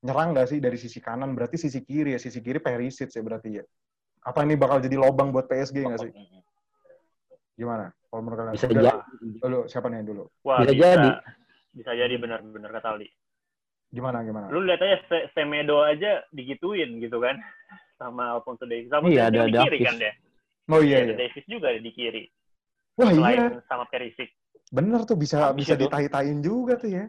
[0.00, 1.36] nyerang nggak sih dari sisi kanan?
[1.36, 3.64] Berarti sisi kiri ya, sisi kiri Perisic ya berarti ya.
[4.24, 6.12] Apa ini bakal jadi lobang buat PSG nggak sih?
[7.58, 7.92] Gimana?
[8.08, 8.54] Kalau menurut kalian?
[8.56, 8.88] bisa jadi
[9.38, 10.24] Dulu, siapa nih dulu?
[10.46, 11.10] Wah, Bisa bisa, jadi.
[11.76, 13.08] Bisa jadi benar-benar kata Aldi.
[13.88, 14.46] Gimana gimana?
[14.48, 17.40] Lu lihat aja Se- Semedo aja digituin gitu kan
[18.00, 18.92] sama Alfonso Davies.
[18.92, 20.12] Alfonso Iya, ada di kiri kan dia.
[20.68, 21.16] Oh iya Ada iya.
[21.16, 22.22] Davies juga di kiri.
[23.00, 23.16] Wah iya.
[23.16, 24.28] Selain sama Perisic.
[24.68, 25.88] Bener tuh bisa Habis bisa itu.
[25.88, 27.04] ditai-tain juga tuh ya.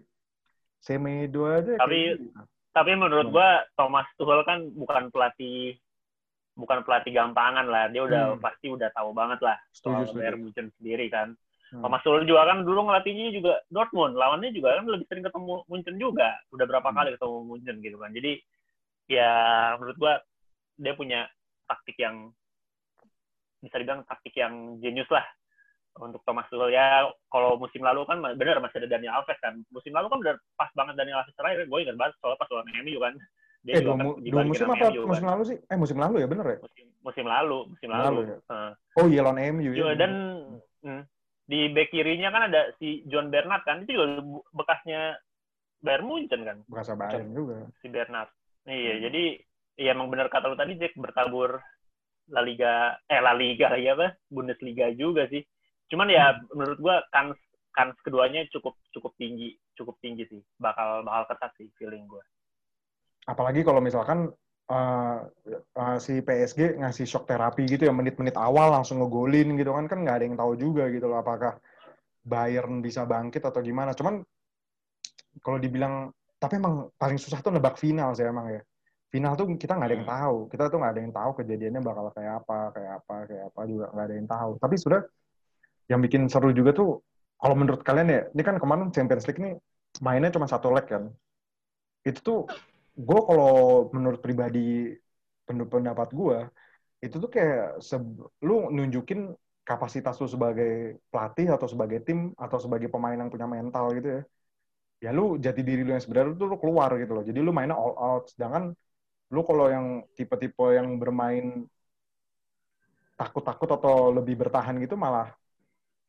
[0.80, 1.76] Semedo aja.
[1.76, 2.32] Tapi- gitu.
[2.70, 3.36] Tapi menurut Hmm.
[3.36, 5.76] gua Thomas Tuchel kan bukan pelatih
[6.56, 7.92] bukan pelatih gampangan lah.
[7.92, 8.39] Dia udah Hmm.
[8.39, 10.15] pasti udah tahu banget lah setuju soal.
[10.15, 11.36] Bayern Munchen sendiri kan.
[11.69, 11.86] Hmm.
[11.86, 14.17] Thomas Tuchel juga kan dulu ngelatihnya juga Dortmund.
[14.17, 16.34] Lawannya juga kan lebih sering ketemu Munchen juga.
[16.49, 16.97] Udah berapa Hmm.
[16.97, 18.10] kali ketemu Munchen gitu kan.
[18.10, 18.32] Jadi
[19.10, 19.32] ya
[19.77, 20.13] menurut gua
[20.82, 21.29] dia punya
[21.69, 22.34] taktik yang
[23.60, 25.25] bisa dibilang taktik yang jenius lah
[25.99, 29.91] untuk Thomas Tuchel ya kalau musim lalu kan benar masih ada Daniel Alves kan musim
[29.91, 32.97] lalu kan udah pas banget Daniel Alves terakhir gue ingat banget soalnya pas lawan MU
[33.03, 33.13] kan
[33.60, 35.32] dia Eh juga dua, kan dua musim apa MU musim kan.
[35.36, 35.58] lalu sih?
[35.67, 36.58] Eh musim lalu ya bener ya?
[36.63, 38.38] musim musim lalu musim Lalu lalu, ya?
[38.47, 38.71] Heeh.
[38.95, 39.77] Oh iya lawan MU ya.
[39.84, 40.12] Juga, dan
[40.88, 41.01] hmm,
[41.49, 44.21] di back kirinya kan ada si John Bernard kan itu juga
[44.53, 45.17] bekasnya
[45.81, 47.65] Bayern Munchen kan Berasa Bayern juga.
[47.81, 48.29] si Bernard
[48.63, 49.03] iya Hmm.
[49.03, 49.23] jadi
[49.75, 51.57] ya emang benar kata lu tadi Jack bertabur
[52.29, 55.41] La Liga eh La Liga lagi apa Bundesliga juga sih
[55.89, 56.45] cuman ya Hmm.
[56.53, 57.33] menurut gua kans
[57.73, 62.21] kans keduanya cukup cukup tinggi cukup tinggi sih bakal bakal ketat sih feeling gue
[63.25, 64.29] apalagi kalau misalkan
[64.69, 65.17] uh,
[65.75, 70.05] uh, si PSG ngasih shock terapi gitu ya menit-menit awal langsung ngegolin gitu kan kan
[70.05, 71.58] nggak ada yang tahu juga gitu loh apakah
[72.29, 73.97] Bayern bisa bangkit atau gimana.
[73.97, 74.21] Cuman
[75.41, 78.62] kalau dibilang tapi emang paling susah tuh nebak final sih emang ya.
[79.10, 80.38] Final tuh kita nggak ada yang tahu.
[80.53, 83.86] Kita tuh nggak ada yang tahu kejadiannya bakal kayak apa kayak apa kayak apa juga
[83.89, 84.51] nggak ada yang tahu.
[84.62, 85.01] Tapi sudah
[85.89, 87.01] yang bikin seru juga tuh
[87.39, 89.51] kalau menurut kalian ya ini kan kemarin Champions League ini
[90.05, 91.10] mainnya cuma satu leg kan.
[92.05, 92.39] Itu tuh
[92.99, 94.91] gue kalau menurut pribadi
[95.47, 96.38] pendapat gue
[96.99, 97.79] itu tuh kayak
[98.43, 99.31] lu nunjukin
[99.63, 104.21] kapasitas lu sebagai pelatih atau sebagai tim atau sebagai pemain yang punya mental gitu ya.
[104.99, 107.23] Ya lu jati diri lu yang sebenarnya tuh lu keluar gitu loh.
[107.23, 108.23] Jadi lu mainnya all out.
[108.35, 108.75] Sedangkan
[109.31, 109.85] lu kalau yang
[110.17, 111.63] tipe-tipe yang bermain
[113.15, 115.31] takut-takut atau lebih bertahan gitu malah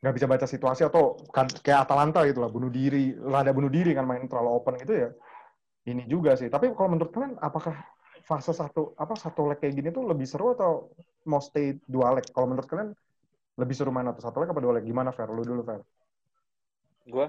[0.01, 1.21] nggak bisa baca situasi atau
[1.61, 3.15] kayak Atalanta gitu lah bunuh diri.
[3.15, 5.11] Rada bunuh diri kan main terlalu open gitu ya
[5.91, 6.47] ini juga sih.
[6.47, 7.75] Tapi kalau menurut kalian, apakah
[8.25, 10.93] fase satu apa satu leg kayak gini tuh lebih seru atau
[11.27, 12.27] mau stay dua leg?
[12.31, 12.91] Kalau menurut kalian
[13.59, 14.85] lebih seru main atau satu leg apa dua leg?
[14.87, 15.29] Gimana Fer?
[15.29, 15.83] Lu dulu Fer.
[17.11, 17.27] Gua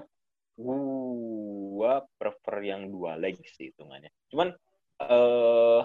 [0.56, 4.12] gua prefer yang dua leg sih hitungannya.
[4.30, 4.54] Cuman
[5.02, 5.82] uh,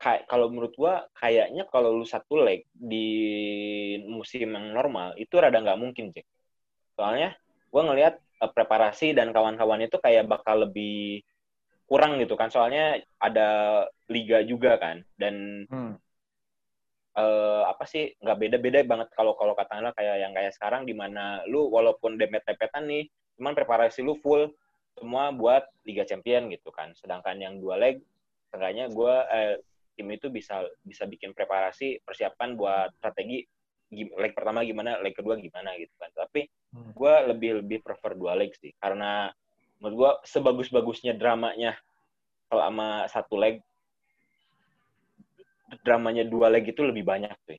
[0.00, 3.06] kayak kalau menurut gua kayaknya kalau lu satu leg di
[4.08, 6.24] musim yang normal itu rada nggak mungkin cek.
[6.96, 7.34] Soalnya
[7.68, 11.20] gua ngelihat uh, preparasi dan kawan-kawan itu kayak bakal lebih
[11.84, 12.48] kurang gitu kan.
[12.48, 13.48] Soalnya ada
[14.08, 15.04] liga juga kan.
[15.16, 15.94] Dan hmm.
[17.16, 21.44] uh, apa sih nggak beda-beda banget kalau kalau katakanlah kayak yang kayak sekarang di mana
[21.48, 24.46] lu walaupun dempet-dempetan nih cuman preparasi lu full
[24.94, 26.94] semua buat Liga Champion gitu kan.
[26.94, 28.00] Sedangkan yang dua leg
[28.48, 29.54] setengahnya gue eh,
[29.94, 33.42] tim itu bisa bisa bikin preparasi persiapan buat strategi
[33.94, 36.10] leg pertama gimana leg kedua gimana gitu kan.
[36.14, 36.92] Tapi hmm.
[36.94, 38.70] gue lebih lebih prefer dua leg sih.
[38.78, 39.30] Karena
[39.78, 41.76] menurut gua sebagus-bagusnya dramanya
[42.48, 43.62] selama satu leg
[45.82, 47.58] dramanya dua leg itu lebih banyak tuh.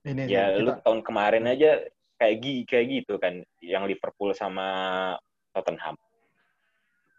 [0.00, 0.80] Ini, ya ini, lu kita...
[0.88, 1.84] tahun kemarin aja
[2.16, 4.68] kayak gi kayak gitu kan yang Liverpool sama
[5.52, 5.96] Tottenham.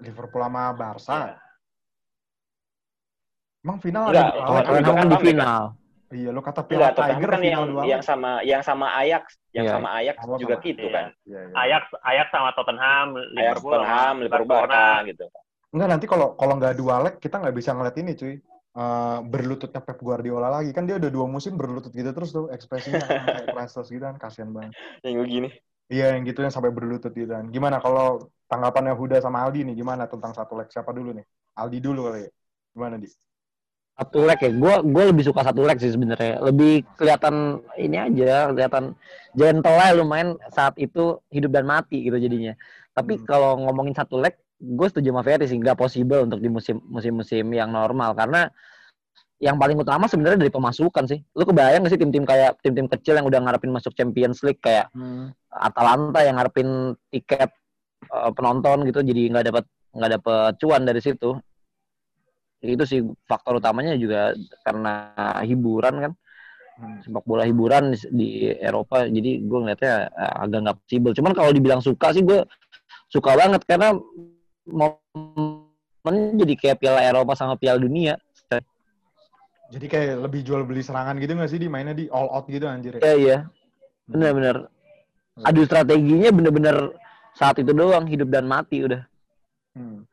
[0.01, 1.37] Liverpool sama Barca.
[1.37, 1.37] Ya.
[3.61, 5.63] Emang final Enggak, ada Tottenham kan di final.
[6.11, 9.75] Iya, lo kata Piala Tiger kan yang, yang sama yang sama Ajax, yang yeah.
[9.79, 10.67] sama Ajax oh, juga sama.
[10.67, 10.91] gitu iya.
[10.91, 11.05] kan.
[11.23, 11.53] Iya, iya.
[11.55, 15.25] Ajax Ajax sama Tottenham, Liverpool, Tottenham, Liverpool, Barca gitu.
[15.71, 18.35] Enggak nanti kalau kalau nggak dua leg kita nggak bisa ngeliat ini cuy.
[18.71, 23.03] Uh, berlututnya Pep Guardiola lagi kan dia udah dua musim berlutut gitu terus tuh ekspresinya
[23.03, 24.75] kayak priceless gitu kan kasihan banget.
[25.03, 25.49] Yang begini.
[25.91, 27.51] Iya yang gitu yang sampai berlutut gitu kan.
[27.51, 31.25] Gimana kalau tanggapannya Huda sama Aldi nih gimana tentang satu leg siapa dulu nih?
[31.59, 32.31] Aldi dulu kali ya.
[32.71, 33.07] Gimana di?
[34.01, 34.49] Satu leg ya.
[34.49, 36.41] Gue gue lebih suka satu leg sih sebenarnya.
[36.41, 38.97] Lebih kelihatan ini aja kelihatan
[39.37, 42.57] gentle lah lumayan saat itu hidup dan mati gitu jadinya.
[42.97, 43.25] Tapi hmm.
[43.29, 45.61] kalau ngomongin satu leg gue setuju sama Ferry sih.
[45.61, 48.17] Nggak possible untuk di musim musim musim yang normal.
[48.17, 48.49] Karena
[49.41, 51.21] yang paling utama sebenarnya dari pemasukan sih.
[51.37, 54.89] Lu kebayang gak sih tim-tim kayak tim-tim kecil yang udah ngarepin masuk Champions League kayak
[54.93, 55.33] hmm.
[55.49, 57.49] Atalanta yang ngarepin tiket
[58.09, 61.35] uh, penonton gitu jadi nggak dapat nggak dapat cuan dari situ
[62.61, 66.13] itu sih faktor utamanya juga karena hiburan kan.
[66.81, 66.97] Hmm.
[67.05, 71.13] sepak bola hiburan di, Eropa jadi gue ngeliatnya eh, agak nggak possible.
[71.13, 72.41] Cuman kalau dibilang suka sih gue
[73.11, 73.93] suka banget karena
[74.65, 78.17] momen jadi kayak Piala Eropa sama Piala Dunia.
[79.71, 81.71] Jadi kayak lebih jual beli serangan gitu gak sih di?
[81.71, 83.37] Mainnya di all out gitu anjir iya iya.
[84.03, 84.67] Bener-bener
[85.39, 85.47] hmm.
[85.47, 86.75] adu strateginya bener-bener
[87.39, 89.07] saat itu doang hidup dan mati udah.
[89.71, 90.03] Hmm.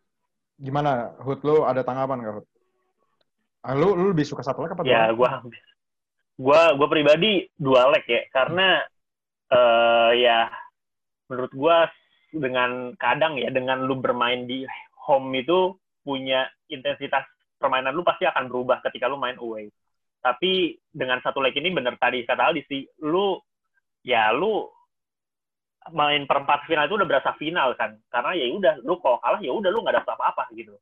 [0.58, 1.40] Gimana, Hud?
[1.46, 2.46] Lu ada tanggapan nggak, Hud?
[3.62, 5.28] Ah, lu, lu lebih suka satu leg apa dua Ya, gue
[6.38, 8.78] gua gua pribadi dua leg ya karena
[9.50, 10.46] uh, ya
[11.26, 11.78] menurut gue
[12.30, 14.62] dengan kadang ya dengan lu bermain di
[15.08, 15.74] home itu
[16.06, 17.26] punya intensitas
[17.58, 19.66] permainan lu pasti akan berubah ketika lu main away.
[20.22, 23.38] Tapi dengan satu leg ini bener tadi kata Aldi sih, lu
[24.06, 24.66] ya lu
[25.94, 27.96] main perempat final itu udah berasa final kan.
[28.12, 30.76] Karena ya udah lu kalau kalah ya udah lu nggak dapat apa-apa gitu.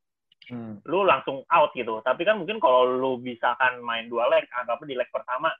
[0.46, 0.78] Hmm.
[0.86, 1.98] lu langsung out gitu.
[2.06, 5.50] Tapi kan mungkin kalau lu bisa kan main dua leg anggap di leg pertama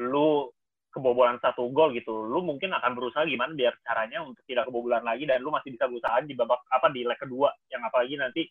[0.00, 0.48] lu
[0.88, 5.28] kebobolan satu gol gitu lu mungkin akan berusaha gimana biar caranya untuk tidak kebobolan lagi
[5.28, 7.52] dan lu masih bisa berusaha di babak apa di leg kedua.
[7.68, 8.42] Yang apalagi nanti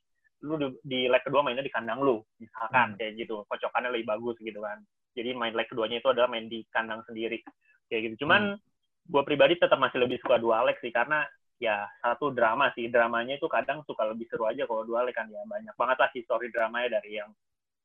[0.46, 2.98] lu di, di leg kedua mainnya di kandang lu misalkan hmm.
[3.02, 3.36] kayak gitu.
[3.50, 4.78] Kocokannya lebih bagus gitu kan.
[5.18, 7.42] Jadi main leg keduanya itu adalah main di kandang sendiri
[7.90, 8.30] kayak gitu.
[8.30, 8.71] Cuman hmm
[9.12, 11.28] gue pribadi tetap masih lebih suka dua leg sih karena
[11.60, 12.88] ya satu drama sih.
[12.88, 15.44] Dramanya itu kadang suka lebih seru aja kalau dua leg kan ya.
[15.44, 17.30] Banyak banget lah histori dramanya dari yang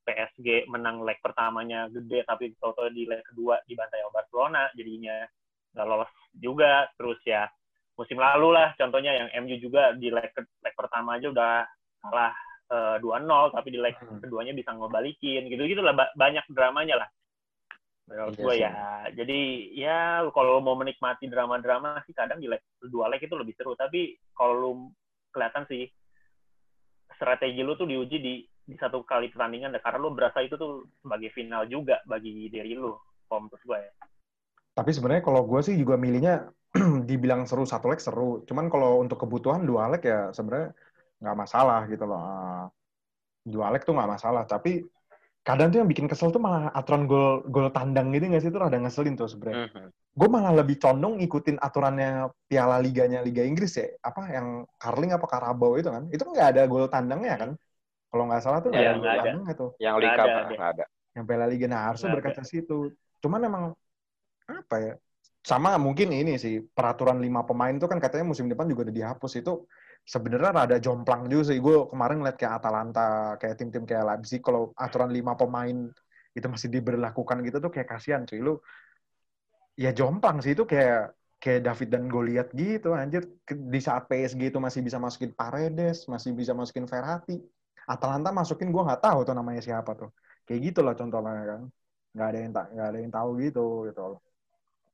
[0.07, 5.27] PSG menang leg pertamanya gede tapi toto di leg kedua dibantai oleh Barcelona jadinya
[5.75, 6.87] nggak lolos juga.
[6.95, 7.51] Terus ya
[7.99, 11.67] musim lalu lah contohnya yang MU juga di leg, leg pertama aja udah
[12.07, 12.35] kalah
[12.71, 14.23] eh, 2-0 tapi di leg Hmm.
[14.23, 15.91] keduanya bisa ngebalikin gitu-gitu lah.
[15.91, 17.09] Ba- banyak dramanya lah
[18.07, 18.73] menurut Iya gue ya
[19.14, 19.40] jadi
[19.75, 19.99] ya
[20.31, 24.55] kalau mau menikmati drama-drama sih kadang di leg dua leg itu lebih seru tapi kalau
[24.55, 24.73] lu
[25.35, 25.90] kelihatan sih
[27.14, 28.35] strategi lu tuh diuji di
[28.66, 32.95] di satu kali pertandingan karena lu berasa itu tuh sebagai final juga bagi diri lu
[33.27, 33.92] kalau menurut gue ya
[34.77, 36.53] Tapi sebenarnya kalau gue sih juga milihnya
[37.09, 38.45] dibilang seru satu leg seru.
[38.45, 40.77] Cuman kalau untuk kebutuhan dua leg ya sebenarnya
[41.23, 42.21] nggak masalah gitu loh.
[42.21, 42.66] Ah,
[43.47, 44.45] Dua leg tuh nggak masalah.
[44.45, 44.85] Tapi
[45.47, 48.59] kadang tuh yang bikin kesel tuh malah aturan gol gol tandang gitu nggak sih itu
[48.59, 49.71] rada ngeselin tuh sebenarnya.
[49.71, 49.87] Mhm.
[50.17, 52.11] Gue malah lebih condong ngikutin aturannya
[52.51, 53.87] Piala Liganya Liga Inggris ya.
[54.03, 56.11] Apa yang Carling apa Carabao itu kan?
[56.11, 57.51] Itu nggak ada gol tandangnya kan?
[58.11, 59.23] Kalau nggak salah tuh nggak Iya, ada gol nggak ada.
[59.23, 59.71] tandangnya tuh.
[59.79, 60.41] Yang Nggak Liga ada, apa?
[60.43, 60.55] ada.
[60.57, 60.85] Nggak ada.
[61.17, 62.79] yang Piala Liga nah harusnya berkaca situ
[63.25, 63.65] cuman emang
[64.45, 64.93] apa ya
[65.41, 69.33] sama mungkin ini sih peraturan lima pemain itu kan katanya musim depan juga udah dihapus
[69.41, 69.65] itu
[70.07, 71.59] sebenarnya rada jomplang juga sih.
[71.59, 75.90] Gue kemarin ngeliat kayak Atalanta kayak tim-tim kayak Leipzig kalau aturan lima pemain
[76.37, 78.38] itu masih diberlakukan gitu tuh kayak kasihan cuy.
[78.38, 78.55] Lu
[79.75, 80.55] ya jomplang sih.
[80.55, 83.27] Itu kayak kayak David dan Goliat gitu anjir.
[83.45, 87.37] Di saat PSG itu masih bisa masukin Paredes masih bisa masukin Verratti
[87.87, 90.11] Atalanta masukin gue nggak tahu tuh namanya siapa tuh.
[90.47, 91.61] Kayak gitu lah contohnya kan.
[92.14, 94.21] Nggak ada yang tak nggak ada yang tahu gitu gitu loh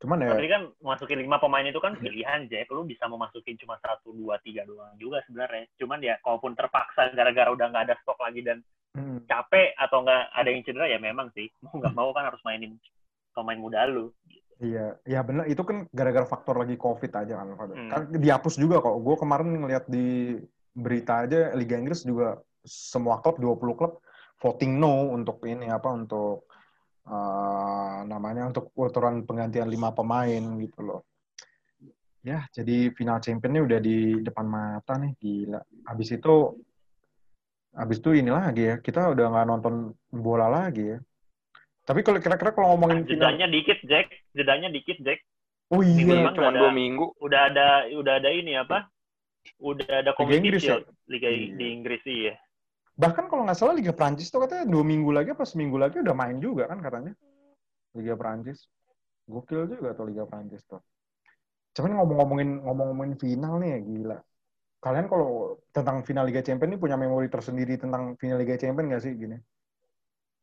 [0.02, 2.68] cuman ya Tapi kan masukin lima pemain itu kan pilihan Jack.
[2.74, 5.70] Lu bisa mau masukin cuma satu, dua, tiga doang juga sebenarnya.
[5.78, 8.58] Cuman ya kalaupun terpaksa gara-gara udah nggak ada stok lagi dan
[8.98, 11.46] hmm, capek atau nggak ada yang cedera ya memang sih.
[11.62, 12.74] Mau nggak mau kan harus mainin
[13.32, 14.10] pemain muda lu.
[14.62, 17.50] iya ya benar itu kan gara-gara faktor lagi covid aja kan.
[17.50, 17.90] Hmm.
[17.90, 20.38] kan dihapus juga kok gue kemarin ngeliat di
[20.70, 23.98] berita aja Liga Inggris juga semua klub 20 klub
[24.38, 26.46] voting no untuk ini apa untuk
[27.02, 31.00] eh, namanya untuk aturan penggantian lima pemain gitu loh
[32.22, 35.58] ya jadi final championnya udah di depan mata nih gila
[35.90, 36.54] habis itu
[37.74, 39.74] habis itu ini lagi ya kita udah nggak nonton
[40.12, 40.98] bola lagi ya
[41.82, 44.06] tapi kalau kira-kira kalau ngomongin final Jedanya dikit Jack.
[44.30, 45.18] Jedanya dikit Jack.
[45.74, 47.10] oh iya Cuma ada- dua minggu.
[47.18, 48.86] Udah ada udah ada ini apa?
[49.58, 50.78] Udah ada Liga Inggris kompetisi ya?
[51.10, 51.58] Liga Iya.
[51.58, 52.34] di Inggris sih ya.
[53.02, 56.14] Bahkan kalau nggak salah Liga Prancis tuh katanya dua minggu lagi apa seminggu lagi udah
[56.14, 57.12] main juga kan katanya
[57.98, 58.70] Liga Prancis
[59.26, 60.78] gokil juga tuh Liga Prancis tuh
[61.74, 64.18] cuman ngomong-ngomongin ngomong-ngomongin final nih ya gila
[64.78, 69.02] kalian kalau tentang final Liga Champions ini punya memori tersendiri tentang final Liga Champions nggak
[69.02, 69.38] sih gini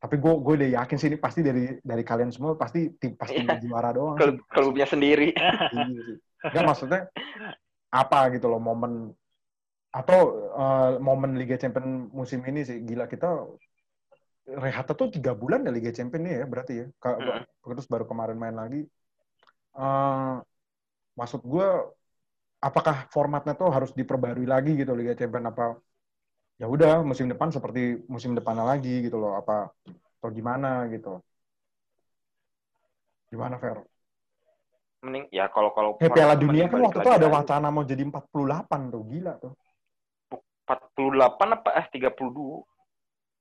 [0.00, 3.36] tapi gue gue udah yakin sih ini pasti dari dari kalian semua pasti tim pasti
[3.36, 3.60] Iya.
[3.60, 4.48] juara doang Klub, sih.
[4.48, 5.28] klubnya sendiri.
[5.36, 6.16] Iya.
[6.40, 7.00] Nggak, maksudnya
[7.92, 9.12] apa gitu loh momen
[9.90, 10.20] atau
[10.62, 13.26] eh, momen Liga Champions musim ini sih gila kita
[14.50, 17.42] rehatnya tuh tiga bulan ya Liga Champions ini ya berarti ya Ka- Mm.
[17.70, 18.82] terus baru kemarin main lagi
[19.70, 20.34] Eh,
[21.18, 21.68] maksud gue
[22.60, 25.78] apakah formatnya tuh harus diperbarui lagi gitu Liga Champions apa
[26.60, 29.70] ya udah musim depan seperti musim depannya lagi gitu loh apa
[30.20, 31.22] atau gimana gitu
[33.30, 33.78] gimana Fer?
[35.00, 38.80] Mending ya kalau kalau Eh, Piala Dunia kan waktu itu ada wacana mau jadi 48
[38.92, 39.52] tuh, gila tuh.
[40.70, 42.62] 48 apa eh 32?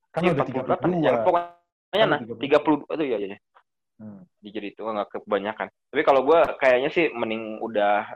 [0.10, 1.12] Kan Iya, udah 48 ya.
[1.14, 1.26] 32.
[1.26, 1.54] Pokoknya
[1.90, 3.38] Kan nah, udah 32 itu ya ya.
[4.00, 4.22] Hmm.
[4.40, 5.68] Jadi itu nggak kebanyakan.
[5.92, 8.10] Tapi kalau gue kayaknya sih mending udah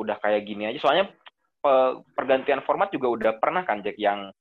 [0.00, 0.78] udah kayak gini aja.
[0.80, 1.12] Soalnya
[1.60, 4.32] pe- pergantian format juga udah pernah kan Jack yang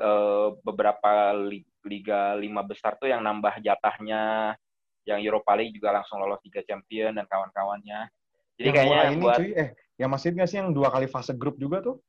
[0.00, 4.56] eh, beberapa li- liga lima besar tuh yang nambah jatahnya,
[5.04, 8.08] yang Europa League juga langsung lolos Liga Champion dan kawan-kawannya.
[8.56, 9.68] Jadi yang kayaknya ini buat cuy, eh,
[10.00, 12.00] yang masih nggak sih yang dua kali fase grup juga tuh?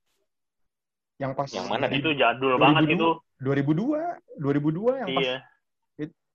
[1.21, 3.07] Yang pas Yang mana, Itu jadul banget itu.
[3.41, 5.37] 2002, 2002 yang pas Iya.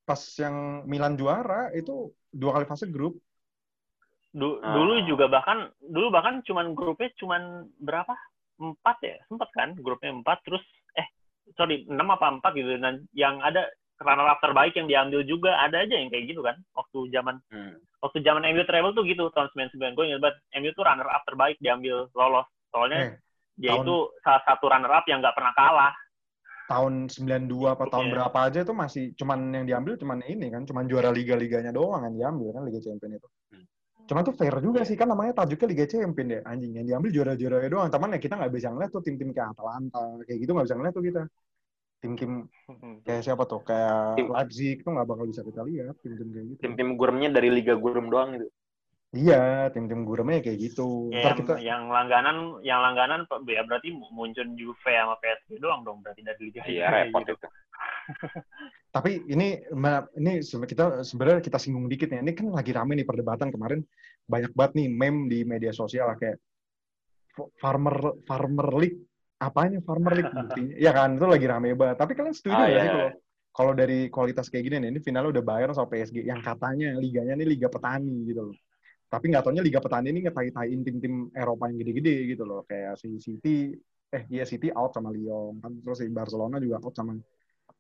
[0.07, 3.19] pas yang Milan juara itu dua kali fase grup.
[4.31, 4.71] Du- Ah.
[4.79, 8.15] Dulu juga bahkan dulu bahkan cuman grupnya cuman berapa?
[8.57, 10.63] Empat ya, sempat kan grupnya empat terus
[10.95, 11.05] eh
[11.59, 13.67] sorry enam apa empat gitu dan yang ada
[14.01, 17.77] runner up terbaik yang diambil juga ada aja yang kayak gitu kan waktu zaman hmm,
[18.01, 21.21] waktu zaman MU travel tuh gitu tahun 99 gue ingat banget MU tuh runner up
[21.29, 23.13] terbaik diambil lolos soalnya Eh,
[23.57, 25.93] dia tahun- itu salah satu runner up yang nggak pernah kalah
[26.67, 28.13] tahun 92 apa tahun Iya.
[28.19, 32.15] berapa aja itu masih cuman yang diambil cuman ini kan, cuman juara liga-liganya doang yang
[32.15, 33.29] diambil kan Liga Champion itu.
[33.55, 33.65] Hmm.
[34.03, 37.71] Cuman tuh fair juga sih kan namanya tajuknya Liga Champion deh anjing yang diambil juara-juara
[37.71, 37.87] doang.
[37.87, 40.95] Teman ya kita nggak bisa ngeliat tuh tim-tim kayak Atalanta kayak gitu nggak bisa ngeliat
[40.95, 41.23] tuh kita.
[41.97, 42.31] Tim-tim
[43.03, 46.61] kayak siapa tuh kayak Tim- Leipzig tuh nggak bakal bisa kita lihat tim-tim kayak gitu.
[46.67, 48.51] tim-tim guremnya dari Liga Gurem doang gitu.
[49.15, 51.15] Iya tim-tim guremnya kayak gitu.
[51.15, 52.37] Ya, Ntar yang, kita yang langganan
[52.67, 57.23] yang langganan ya berarti muncul Juve sama PSG doang dong berarti dari liga Iya repot
[57.23, 57.39] gitu.
[57.39, 57.47] itu.
[58.97, 59.61] Tapi ini
[60.19, 62.25] ini kita sebenarnya kita singgung dikit nih.
[62.25, 63.81] Ini kan lagi rame nih perdebatan kemarin
[64.27, 66.37] banyak banget nih meme di media sosial lah kayak
[67.61, 69.01] farmer farmer league
[69.37, 72.73] apanya farmer league buktinya ya kan itu lagi rame banget tapi kalian setuju Ah, nggak
[72.73, 72.93] iya, sih iya.
[72.97, 73.11] kalau
[73.57, 77.37] kalau dari kualitas kayak gini nih ini finalnya udah Bayern sama PSG yang katanya liganya
[77.37, 78.57] nih liga petani gitu loh
[79.07, 82.67] tapi nggak taunya liga petani ini ngetai-taiin tim-tim Eropa yang gede-gede gitu loh.
[82.67, 83.71] Kayak si City
[84.11, 85.63] eh iya City out sama Lyon.
[85.63, 87.15] Kan terus si Barcelona juga out sama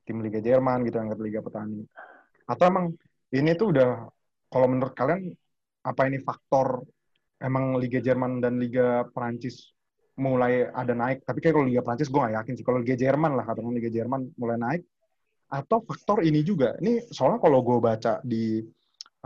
[0.07, 1.83] tim Liga Jerman gitu yang ke Liga Petani.
[2.47, 2.95] Atau emang
[3.35, 4.07] ini tuh udah
[4.47, 5.35] kalau menurut kalian
[5.83, 6.87] apa ini faktor
[7.43, 9.75] emang Liga Jerman dan Liga Perancis
[10.17, 11.27] mulai ada naik?
[11.27, 12.65] Tapi kayak kalau Liga Perancis gue gak yakin sih.
[12.65, 14.83] Kalau Liga Jerman lah katakan Liga Jerman mulai naik.
[15.47, 16.75] Atau faktor ini juga?
[16.79, 18.63] Ini soalnya kalau gue baca di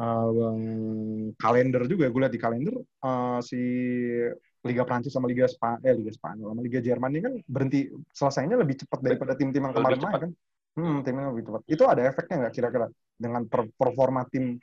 [0.00, 2.74] uh, kalender juga gue lihat di kalender
[3.04, 3.60] uh, si
[4.60, 8.56] Liga Prancis sama Liga Spa eh Liga Spanyol sama Liga Jerman ini kan berhenti selesainya
[8.56, 10.30] lebih cepat daripada tim-tim yang kemarin main kan
[10.70, 12.86] hmm timnya lebih cepat itu ada efeknya nggak kira-kira
[13.16, 14.56] dengan per- performa tim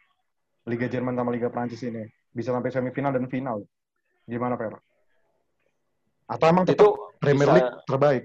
[0.65, 3.63] Liga Jerman sama Liga Prancis ini bisa sampai semifinal dan final
[4.27, 4.75] gimana Fer?
[6.27, 6.89] Atau emang tetap Itu
[7.23, 8.23] Premier bisa- League terbaik?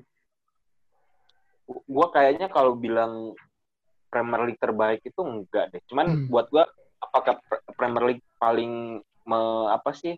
[1.86, 3.32] Gua kayaknya kalau bilang
[4.10, 5.80] Premier League terbaik itu enggak deh.
[5.86, 6.26] Cuman Hmm.
[6.26, 6.66] buat gua
[7.02, 10.14] apakah Pre- Premier League paling me- apa sih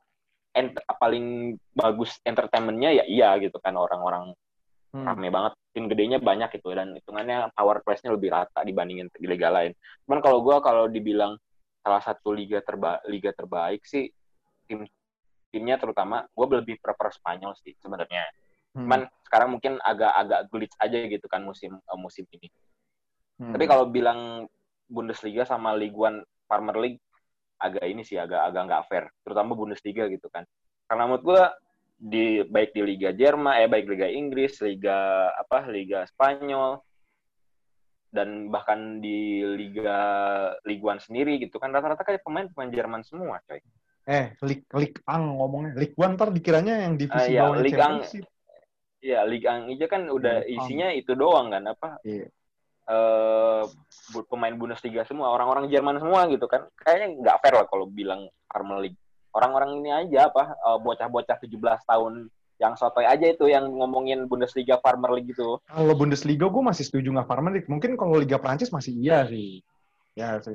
[0.52, 4.36] ent- paling bagus entertainmentnya ya iya gitu kan orang-orang
[4.94, 5.10] Hmm.
[5.10, 9.50] rame banget tim gedenya banyak gitu dan hitungannya power price-nya lebih rata dibandingin di liga
[9.50, 9.74] lain.
[10.06, 11.34] Cuman kalau gua kalau dibilang
[11.82, 14.06] salah satu liga terba liga terbaik sih
[14.70, 14.86] tim
[15.50, 18.22] timnya terutama gue lebih prefer Spanyol sih sebenarnya.
[18.74, 18.86] Hmm.
[18.86, 22.46] Cuman sekarang mungkin agak-agak glitch aja gitu kan musim eh, musim ini.
[23.42, 23.50] Hmm.
[23.50, 24.46] Tapi kalau bilang
[24.86, 27.00] Bundesliga sama Ligue 1 Premier League
[27.58, 30.44] agak ini sih agak agak nggak fair, terutama Bundesliga gitu kan.
[30.84, 31.42] Karena menurut gua
[31.94, 36.82] di baik di Liga Jerman, eh baik Liga Inggris, Liga apa Liga Spanyol
[38.14, 39.98] dan bahkan di Liga
[40.62, 43.58] Ligue 1 sendiri gitu kan rata-rata kayak pemain pemain Jerman semua, coy.
[44.04, 45.72] Eh, Lig Lig Ang ngomongnya.
[45.80, 47.96] Lig One ntar dikiranya yang divisi Ah, iya, bawahnya Liga Ang.
[49.04, 50.52] Iya, Liga aja kan udah Ang.
[50.52, 52.28] isinya itu doang kan apa Iya.
[52.84, 53.62] Eh
[54.12, 56.68] bu- pemain Bundesliga semua, orang-orang Jerman semua gitu kan.
[56.76, 58.98] Kayaknya nggak fair lah kalau bilang Premier League.
[59.32, 61.50] Orang-orang ini aja apa eh, bocah-bocah 17
[61.84, 62.28] tahun
[62.62, 65.58] yang sotoy aja itu yang ngomongin Bundesliga Farmer League gitu.
[65.64, 67.68] Kalau Bundesliga gue masih setuju nggak Premier League.
[67.68, 69.58] Mungkin kalau Liga Prancis masih iya sih.
[70.14, 70.54] Ya sih.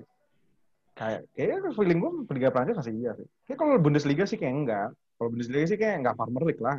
[0.96, 3.28] Kayak kayaknya feeling gue Liga Prancis masih iya sih.
[3.44, 4.88] Kayak kalau Bundesliga sih kayak enggak.
[5.20, 6.78] Kalau Bundesliga sih kayak nggak Farmer League lah.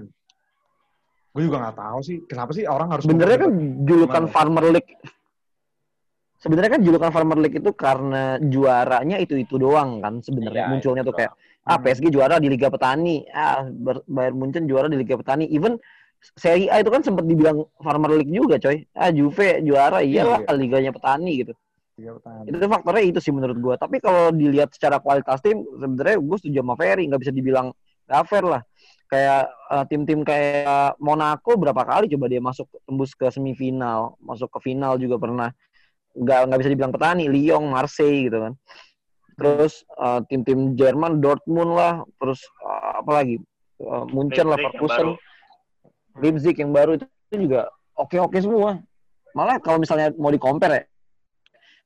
[1.31, 3.53] Gue juga nggak tahu sih kenapa sih orang harus Sebenarnya kan
[3.85, 4.23] julukan?
[4.33, 4.91] Farmer League
[6.41, 11.03] sebenarnya kan julukan Farmer League itu karena juaranya itu itu doang kan sebenarnya Iya, munculnya
[11.05, 11.33] tuh kayak
[11.69, 11.77] ah.
[11.79, 13.63] PSG juara di Liga Petani ah
[14.09, 15.47] Bayern Munchen juara di Liga Petani.
[15.53, 15.77] Even
[16.37, 18.85] Serie A itu kan sempat dibilang Farmer League juga coy.
[18.93, 20.53] Ah Juve juara iyalah Iya.
[20.53, 21.53] liganya petani gitu.
[21.97, 22.45] Liga Petani.
[22.49, 23.75] itu faktornya itu sih menurut gua.
[23.81, 27.09] Tapi kalau dilihat secara kualitas tim sebenarnya gue setuju sama Ferry.
[27.09, 27.73] Nggak bisa dibilang
[28.05, 28.61] gak fair lah.
[29.09, 34.59] Kayak eh, tim-tim kayak Monaco berapa kali coba dia masuk tembus ke semifinal masuk ke
[34.61, 35.49] final juga pernah
[36.17, 38.53] nggak nggak bisa dibilang petani Lyon Marseille gitu kan.
[39.41, 43.37] Terus eh, tim-tim Jerman Dortmund lah terus eh, apa lagi?
[43.81, 45.17] Eh, Munchen lah Leverkusen.
[46.21, 48.83] Leipzig yang baru itu juga oke-oke semua.
[49.33, 50.85] Malah kalau misalnya mau di compare ya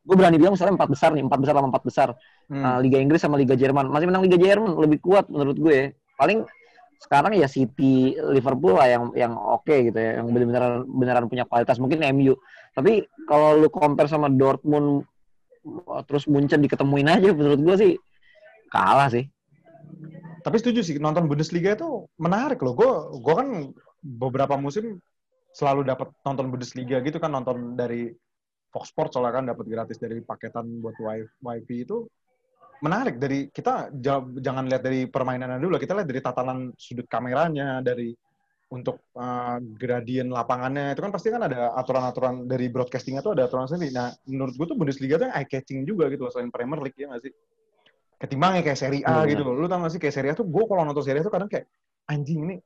[0.04, 2.08] gue berani bilang misalnya empat besar nih empat besar sama empat besar.
[2.52, 2.60] Hmm.
[2.60, 3.88] Uh, Liga Inggris sama Liga Jerman.
[3.88, 5.96] Masih menang Liga Jerman lebih kuat menurut gue.
[6.20, 6.44] Paling
[7.00, 11.78] sekarang ya City Liverpool lah yang yang oke gitu ya yang benar-benar beneran punya kualitas.
[11.78, 12.34] Mungkin MU
[12.74, 15.06] tapi kalau lu compare sama Dortmund
[16.04, 17.92] terus Munchen diketemuin aja menurut gue sih
[18.68, 19.24] kalah sih.
[20.44, 22.76] Tapi setuju sih nonton Bundesliga itu menarik loh.
[22.76, 23.48] Gue gue kan
[24.04, 25.00] beberapa musim
[25.54, 28.12] selalu dapat nonton Bundesliga gitu kan nonton dari
[28.74, 32.10] Fox Sports soalnya kan dapat gratis dari paketan buat wi- wifi itu
[32.84, 37.80] menarik dari kita ja- jangan lihat dari permainannya dulu kita lihat dari tatanan sudut kameranya
[37.80, 38.12] dari
[38.68, 43.70] untuk uh, gradien lapangannya itu kan pasti kan ada aturan-aturan dari broadcastingnya tuh ada aturan
[43.70, 43.94] sendiri.
[43.94, 47.06] Nah menurut gue tuh Bundesliga tuh eye catching juga gitu loh, selain Premier League ya
[47.06, 47.32] nggak sih?
[48.18, 49.36] Ketimbangnya kayak Serie A Iya.
[49.36, 49.54] gitu loh.
[49.54, 51.46] Lu tau gak sih kayak Serie A tuh gue kalau nonton Serie A tuh kadang
[51.46, 51.70] kayak
[52.10, 52.56] anjing ini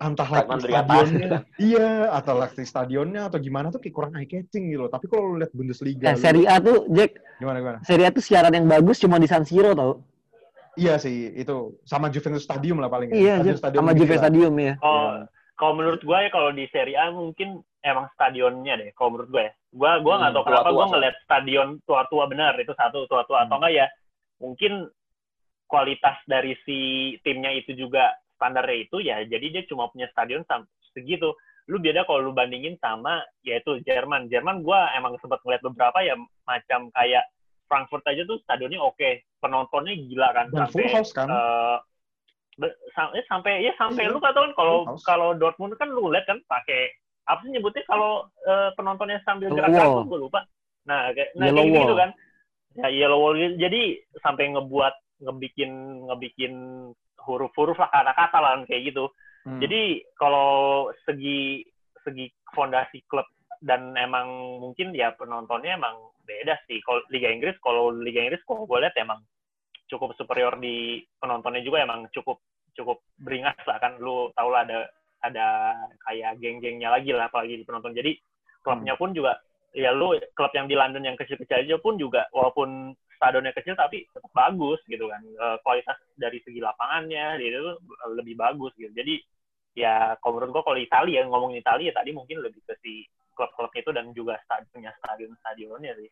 [0.00, 4.24] entah dari atas stadionnya, gitu iya atau lighting stadionnya atau gimana tuh kayak kurang eye
[4.24, 4.90] catching gitu loh.
[4.90, 7.78] Tapi kalau lu lihat Bundesliga, eh, Serie A tuh Jack gimana gimana?
[7.82, 10.00] Serie A tuh siaran yang bagus cuma di San Siro tau
[10.72, 13.10] Iya sih itu sama Juventus Stadium lah paling.
[13.10, 13.18] ya.
[13.34, 13.60] iya Jack.
[13.60, 14.20] stadion sama gede Juve lah.
[14.22, 15.10] Stadium ya Oh,
[15.54, 17.48] kalau menurut gue ya kalau di Serie A mungkin
[17.80, 18.88] emang stadionnya deh.
[18.92, 22.56] Kalau menurut gue ya, gue gue nggak Hmm, tahu kenapa gue ngeliat stadion tua-tua benar
[22.56, 23.60] itu satu tua-tua atau Hmm.
[23.60, 23.86] enggak ya
[24.38, 24.72] mungkin
[25.66, 26.78] kualitas dari si
[27.20, 28.10] timnya itu juga
[28.40, 30.40] standarnya itu ya jadi dia cuma punya stadion
[30.96, 31.36] segitu
[31.68, 36.16] lu beda kalau lu bandingin sama yaitu Jerman Jerman gue emang sempat ngeliat beberapa ya
[36.48, 37.28] macam kayak
[37.68, 41.28] Frankfurt aja tuh stadionnya oke penontonnya gila kan Dan full sampai house kan?
[41.28, 41.76] eh,
[42.58, 44.12] Be- sam- eh, sampai ya sampai Iya.
[44.12, 46.90] lu kata kan kalau kalau Dortmund kan lu lihat kan pakai
[47.24, 50.44] apa sih nyebutnya kalau eh, penontonnya sambil gerak-gerak gue lupa.
[50.84, 52.10] Nah, kayak nah Yellow kayak gitu kan.
[52.70, 53.82] Ya yellow wall jadi
[54.20, 54.94] sampai ngebuat
[55.26, 55.70] ngebikin
[56.10, 56.54] ngebikin
[57.26, 59.08] huruf-huruf lah kata-kata lah kayak gitu.
[59.44, 59.60] Hmm.
[59.60, 61.64] Jadi kalau segi
[62.04, 63.24] segi fondasi klub
[63.60, 66.80] dan emang mungkin ya penontonnya emang beda sih.
[66.84, 69.20] Kalau Liga Inggris, kalau Liga Inggris kok gue lihat emang
[69.90, 72.40] cukup superior di penontonnya juga emang cukup
[72.76, 74.00] cukup beringas lah kan.
[74.00, 74.88] Lu tau lah ada
[75.20, 75.76] ada
[76.08, 77.92] kayak geng-gengnya lagi lah apalagi di penonton.
[77.92, 78.16] Jadi
[78.64, 79.36] klubnya pun juga
[79.76, 84.08] ya lu klub yang di London yang kecil-kecil aja pun juga walaupun stadionnya kecil tapi
[84.08, 85.20] tetap bagus gitu kan.
[85.20, 87.76] Eh, kualitas dari segi lapangannya itu
[88.16, 88.88] lebih bagus gitu.
[88.96, 89.20] Jadi
[89.76, 93.04] ya kalau menurut gua kalau Italia ngomongin Italia tadi mungkin lebih ke si
[93.36, 96.10] klub-klub itu dan juga stadion punya stadion-stadionnya sih.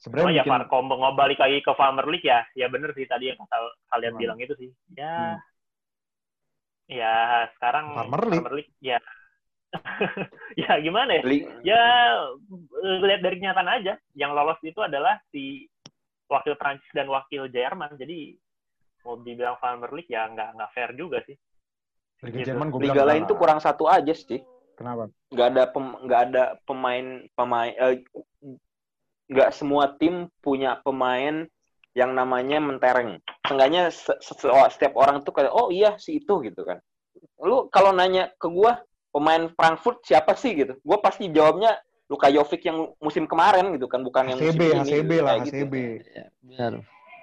[0.00, 3.28] Sebenarnya ya bikin, Farkom mau balik lagi ke Farmer League ya, ya bener sih tadi
[3.28, 3.58] yang kata
[3.92, 4.22] kalian Gimana?
[4.22, 4.70] bilang itu sih.
[4.96, 5.38] Ya, Hmm.
[6.88, 7.14] ya
[7.58, 8.72] sekarang Farmer League?
[8.80, 8.98] ya,
[10.64, 11.22] ya gimana ya?
[11.62, 11.82] Ya
[13.04, 15.68] lihat dari kenyataan aja, yang lolos itu adalah si
[16.26, 17.94] wakil Prancis dan wakil Jerman.
[17.98, 18.34] Jadi
[19.06, 21.36] mau dibilang Farmer League ya nggak nggak fair juga sih.
[22.26, 22.48] Liga gitu.
[22.52, 24.42] Jerman gue Liga lain tuh kurang satu aja sih.
[24.76, 25.08] Kenapa?
[25.32, 28.04] nggak ada pem- nggak ada pemain pemain eh,
[29.32, 31.48] nggak semua tim punya pemain
[31.96, 33.16] yang namanya mentereng.
[33.48, 34.36] Seenggaknya se- se-
[34.76, 36.76] setiap orang tuh kayak oh iya si itu gitu kan.
[37.40, 40.76] Lu kalau nanya ke gua pemain Frankfurt siapa sih gitu?
[40.84, 41.72] Gua pasti jawabnya
[42.06, 44.78] Luka Jovic yang musim kemarin gitu kan, bukan yang musim HCB, ini.
[44.78, 45.56] HCB gitu, lah, kayak gitu.
[45.58, 45.74] HCB.
[46.46, 46.72] Benar.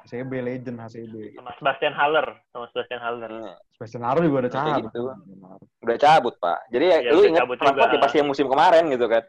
[0.03, 1.13] HCB, legend HCB.
[1.39, 3.31] Sama Sebastian Haller, sama Sebastian Haller.
[3.31, 4.83] Hmm, Sebastian Haro juga ada Kayak cabut.
[4.83, 5.01] gitu.
[5.79, 6.59] Udah cabut, Pak.
[6.67, 7.95] Jadi ya, Iya, lu udah ingat Frankfurt juga.
[7.95, 9.23] ya pasti yang musim kemarin gitu kan.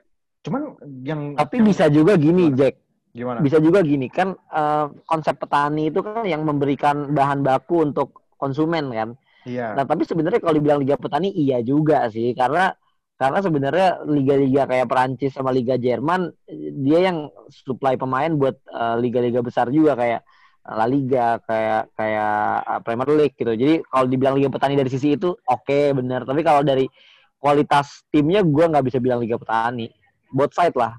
[0.44, 0.62] Cuman
[1.06, 2.74] yang Tapi bisa juga gini, Jack.
[3.14, 3.38] gimana?
[3.38, 8.90] Bisa juga gini kan eh, konsep petani itu kan yang memberikan bahan baku untuk konsumen
[8.90, 9.08] kan.
[9.46, 9.78] Iya.
[9.78, 12.74] Nah, tapi sebenarnya kalau dibilang liga petani iya juga sih karena
[13.14, 16.34] karena sebenarnya liga-liga kayak Perancis sama liga Jerman
[16.82, 20.22] dia yang supply pemain buat eh, liga-liga besar juga kayak
[20.64, 23.52] La Liga, kayak kayak eh, Premier League gitu.
[23.52, 26.88] Jadi kalau dibilang liga petani dari sisi itu oke bener, tapi kalau dari
[27.36, 29.92] kualitas timnya gua nggak bisa bilang liga petani.
[30.32, 30.96] Both side lah.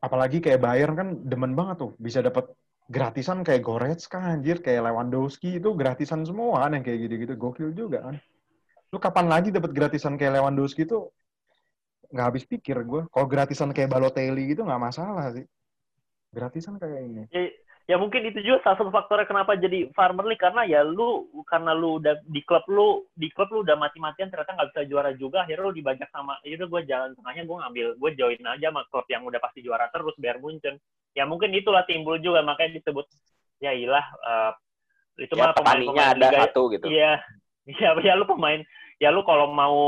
[0.00, 1.92] Apalagi kayak Bayern kan demen banget tuh.
[2.00, 2.48] Bisa dapat
[2.88, 7.34] gratisan kayak Goretzka anjir, kayak Lewandowski itu gratisan semua kan yang kayak gitu-gitu.
[7.36, 8.16] Gokil juga kan.
[8.90, 11.06] Lu kapan lagi dapat gratisan kayak Lewandowski itu
[12.10, 13.06] nggak habis pikir gue.
[13.06, 15.46] Kalau gratisan kayak Balotelli gitu nggak masalah sih.
[16.30, 17.22] Gratisan kayak ini.
[17.30, 17.50] ya,
[17.90, 21.74] ya mungkin itu juga salah satu faktornya kenapa jadi farmer league karena ya lu karena
[21.74, 25.42] lu udah di klub lu di klub lu udah mati-matian ternyata nggak bisa juara juga
[25.42, 28.82] akhirnya lu dibajak sama ya udah gue jalan tengahnya gue ngambil gue join aja sama
[28.94, 30.78] klub yang udah pasti juara terus Bayern Munchen
[31.18, 33.10] ya mungkin itulah timbul juga makanya disebut
[33.58, 34.52] ya ilah eh,
[35.20, 36.86] itu Ya mah pemain ada liga satu gitu.
[36.88, 37.20] Iya,
[37.78, 38.60] iya, ya lu pemain,
[38.98, 39.78] ya lu kalau mau,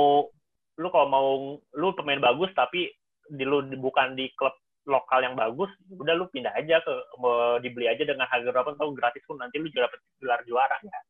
[0.79, 1.27] lu kalau mau,
[1.73, 2.91] lu pemain bagus tapi
[3.29, 4.53] di lu bukan di klub
[4.83, 6.95] lokal yang bagus, udah lu pindah aja ke
[7.63, 11.01] dibeli aja dengan harga berapa tahu gratis pun nanti lu juga dapet gelar juara ya.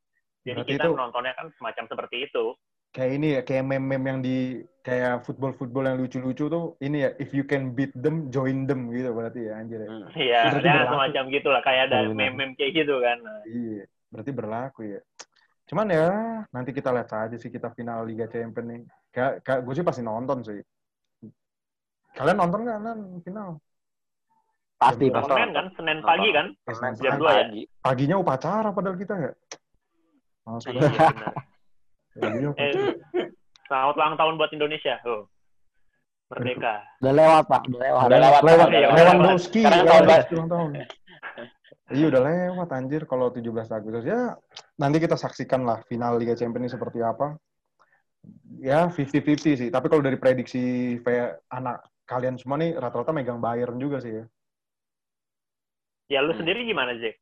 [0.43, 2.45] Jadi Berarti kita itu- menontonnya kan semacam seperti itu.
[2.93, 4.37] Kayak ini ya, kayak meme-meme yang di
[4.85, 9.09] kayak football-football yang lucu-lucu tuh ini ya, if you can beat them, join them gitu
[9.17, 9.89] berarti ya anjir ya.
[9.89, 10.05] Hmm.
[10.13, 10.93] Iya, Berarti ya berlaku.
[10.93, 12.13] semacam gitulah kayak ada Benar.
[12.13, 13.19] meme-meme kayak gitu kan.
[13.49, 15.01] Iya, berarti berlaku ya.
[15.73, 16.13] Cuman ya,
[16.53, 18.81] nanti kita lihat aja sih kita final Liga Champions nih.
[19.09, 20.61] Kayak, kayak gue sih pasti nonton sih.
[22.13, 23.57] Kalian nonton nggak nan final?
[24.77, 25.33] Pasti pasti.
[25.33, 26.47] Senin kan, Senin pagi kan.
[26.69, 27.21] Senin Jam pagi.
[27.25, 27.45] dua ya?
[27.81, 29.33] Paginya upacara padahal kita ya.
[30.45, 30.83] Males Iya.
[32.21, 32.73] Paginya Eh,
[33.65, 35.01] selamat ulang tahun buat Indonesia.
[35.09, 35.25] Oh.
[36.37, 36.85] Merdeka.
[37.01, 37.63] Udah lewat, Pak.
[37.73, 38.01] Udah lewat.
[38.13, 38.41] Udah lewat.
[38.45, 38.69] lewat.
[38.69, 39.61] Iya, udah Lewandowski.
[39.65, 40.71] Sekarang tahun Lewandowski ulang tahun.
[41.93, 44.05] Iya udah lewat anjir kalau 17 Agustus.
[44.09, 44.33] Ya
[44.81, 47.37] nanti kita saksikan lah final Liga Champions ini seperti apa.
[48.59, 49.69] Ya 50-50 sih.
[49.69, 54.25] Tapi kalau dari prediksi kayak anak kalian semua nih rata-rata megang Bayern juga sih ya.
[56.13, 57.17] Ya lu sendiri gimana, Jack?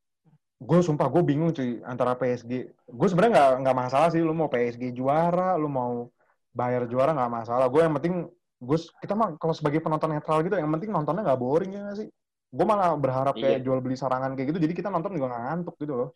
[0.61, 2.75] Gue sumpah gue bingung cuy antara PSG.
[2.91, 6.11] Gue sebenarnya nggak nggak masalah sih lu mau PSG juara, lu mau
[6.53, 7.67] Bayern juara nggak masalah.
[7.73, 8.29] Gue yang penting
[8.61, 11.99] gue kita mah kalau sebagai penonton netral gitu yang penting nontonnya nggak boring ya nggak
[12.05, 12.09] sih.
[12.51, 13.65] Gue malah berharap kayak Iya.
[13.65, 16.09] jual beli sarangan kayak gitu jadi kita nonton juga nggak ngantuk gitu loh.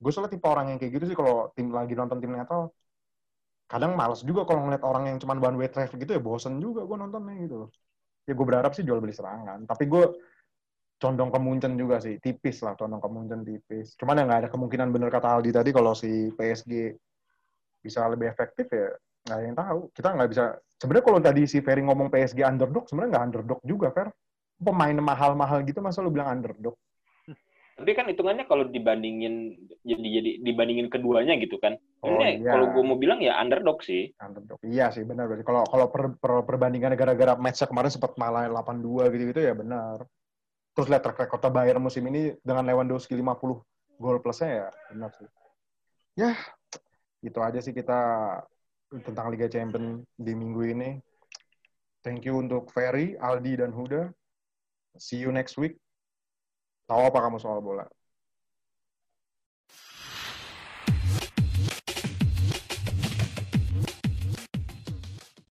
[0.00, 2.72] Gue soalnya tipe orang yang kayak gitu sih kalau tim lagi nonton tim netral.
[3.70, 6.84] Kadang males juga kalau ngeliat orang yang cuma one way traffic gitu ya bosen juga
[6.84, 7.68] gue nontonnya gitu loh.
[8.28, 9.64] Ya gue berharap sih jual beli serangan.
[9.64, 10.04] Tapi gue
[11.00, 12.20] condong ke Munchen juga sih.
[12.20, 13.96] Tipis lah condong ke Munchen tipis.
[13.96, 16.92] Cuman ya nggak ada kemungkinan bener kata Aldi tadi kalau si PSG
[17.80, 18.92] bisa lebih efektif ya
[19.24, 19.80] nggak ada yang tahu.
[19.96, 20.44] Kita nggak bisa.
[20.80, 24.08] Sebenarnya kalau tadi si Ferry ngomong PSG underdog, sebenarnya nggak underdog juga, Fer.
[24.60, 26.76] Pemain mahal-mahal gitu masa lu bilang underdog?
[27.80, 29.56] tapi kan hitungannya kalau dibandingin
[29.88, 31.80] jadi jadi dibandingin keduanya gitu kan.
[32.04, 32.52] Oh, Ini iya.
[32.52, 34.12] kalau gue mau bilang ya underdog sih.
[34.20, 34.60] Underdog.
[34.60, 35.48] Iya sih benar berarti.
[35.48, 40.04] Kalau kalau per, per- perbandingan gara-gara match kemarin sempat malah 8-2 gitu-gitu ya benar.
[40.76, 43.64] Terus lihat track record Bayern musim ini dengan Lewandowski 50
[43.96, 45.28] gol plusnya ya benar sih.
[46.20, 46.36] Ya,
[47.24, 48.00] itu aja sih kita
[48.92, 50.90] tentang Liga Champions di minggu ini.
[52.04, 54.12] Thank you untuk Ferry, Aldi, dan Huda.
[54.98, 55.78] See you next week.
[56.90, 57.86] Tahu apa kamu soal bola?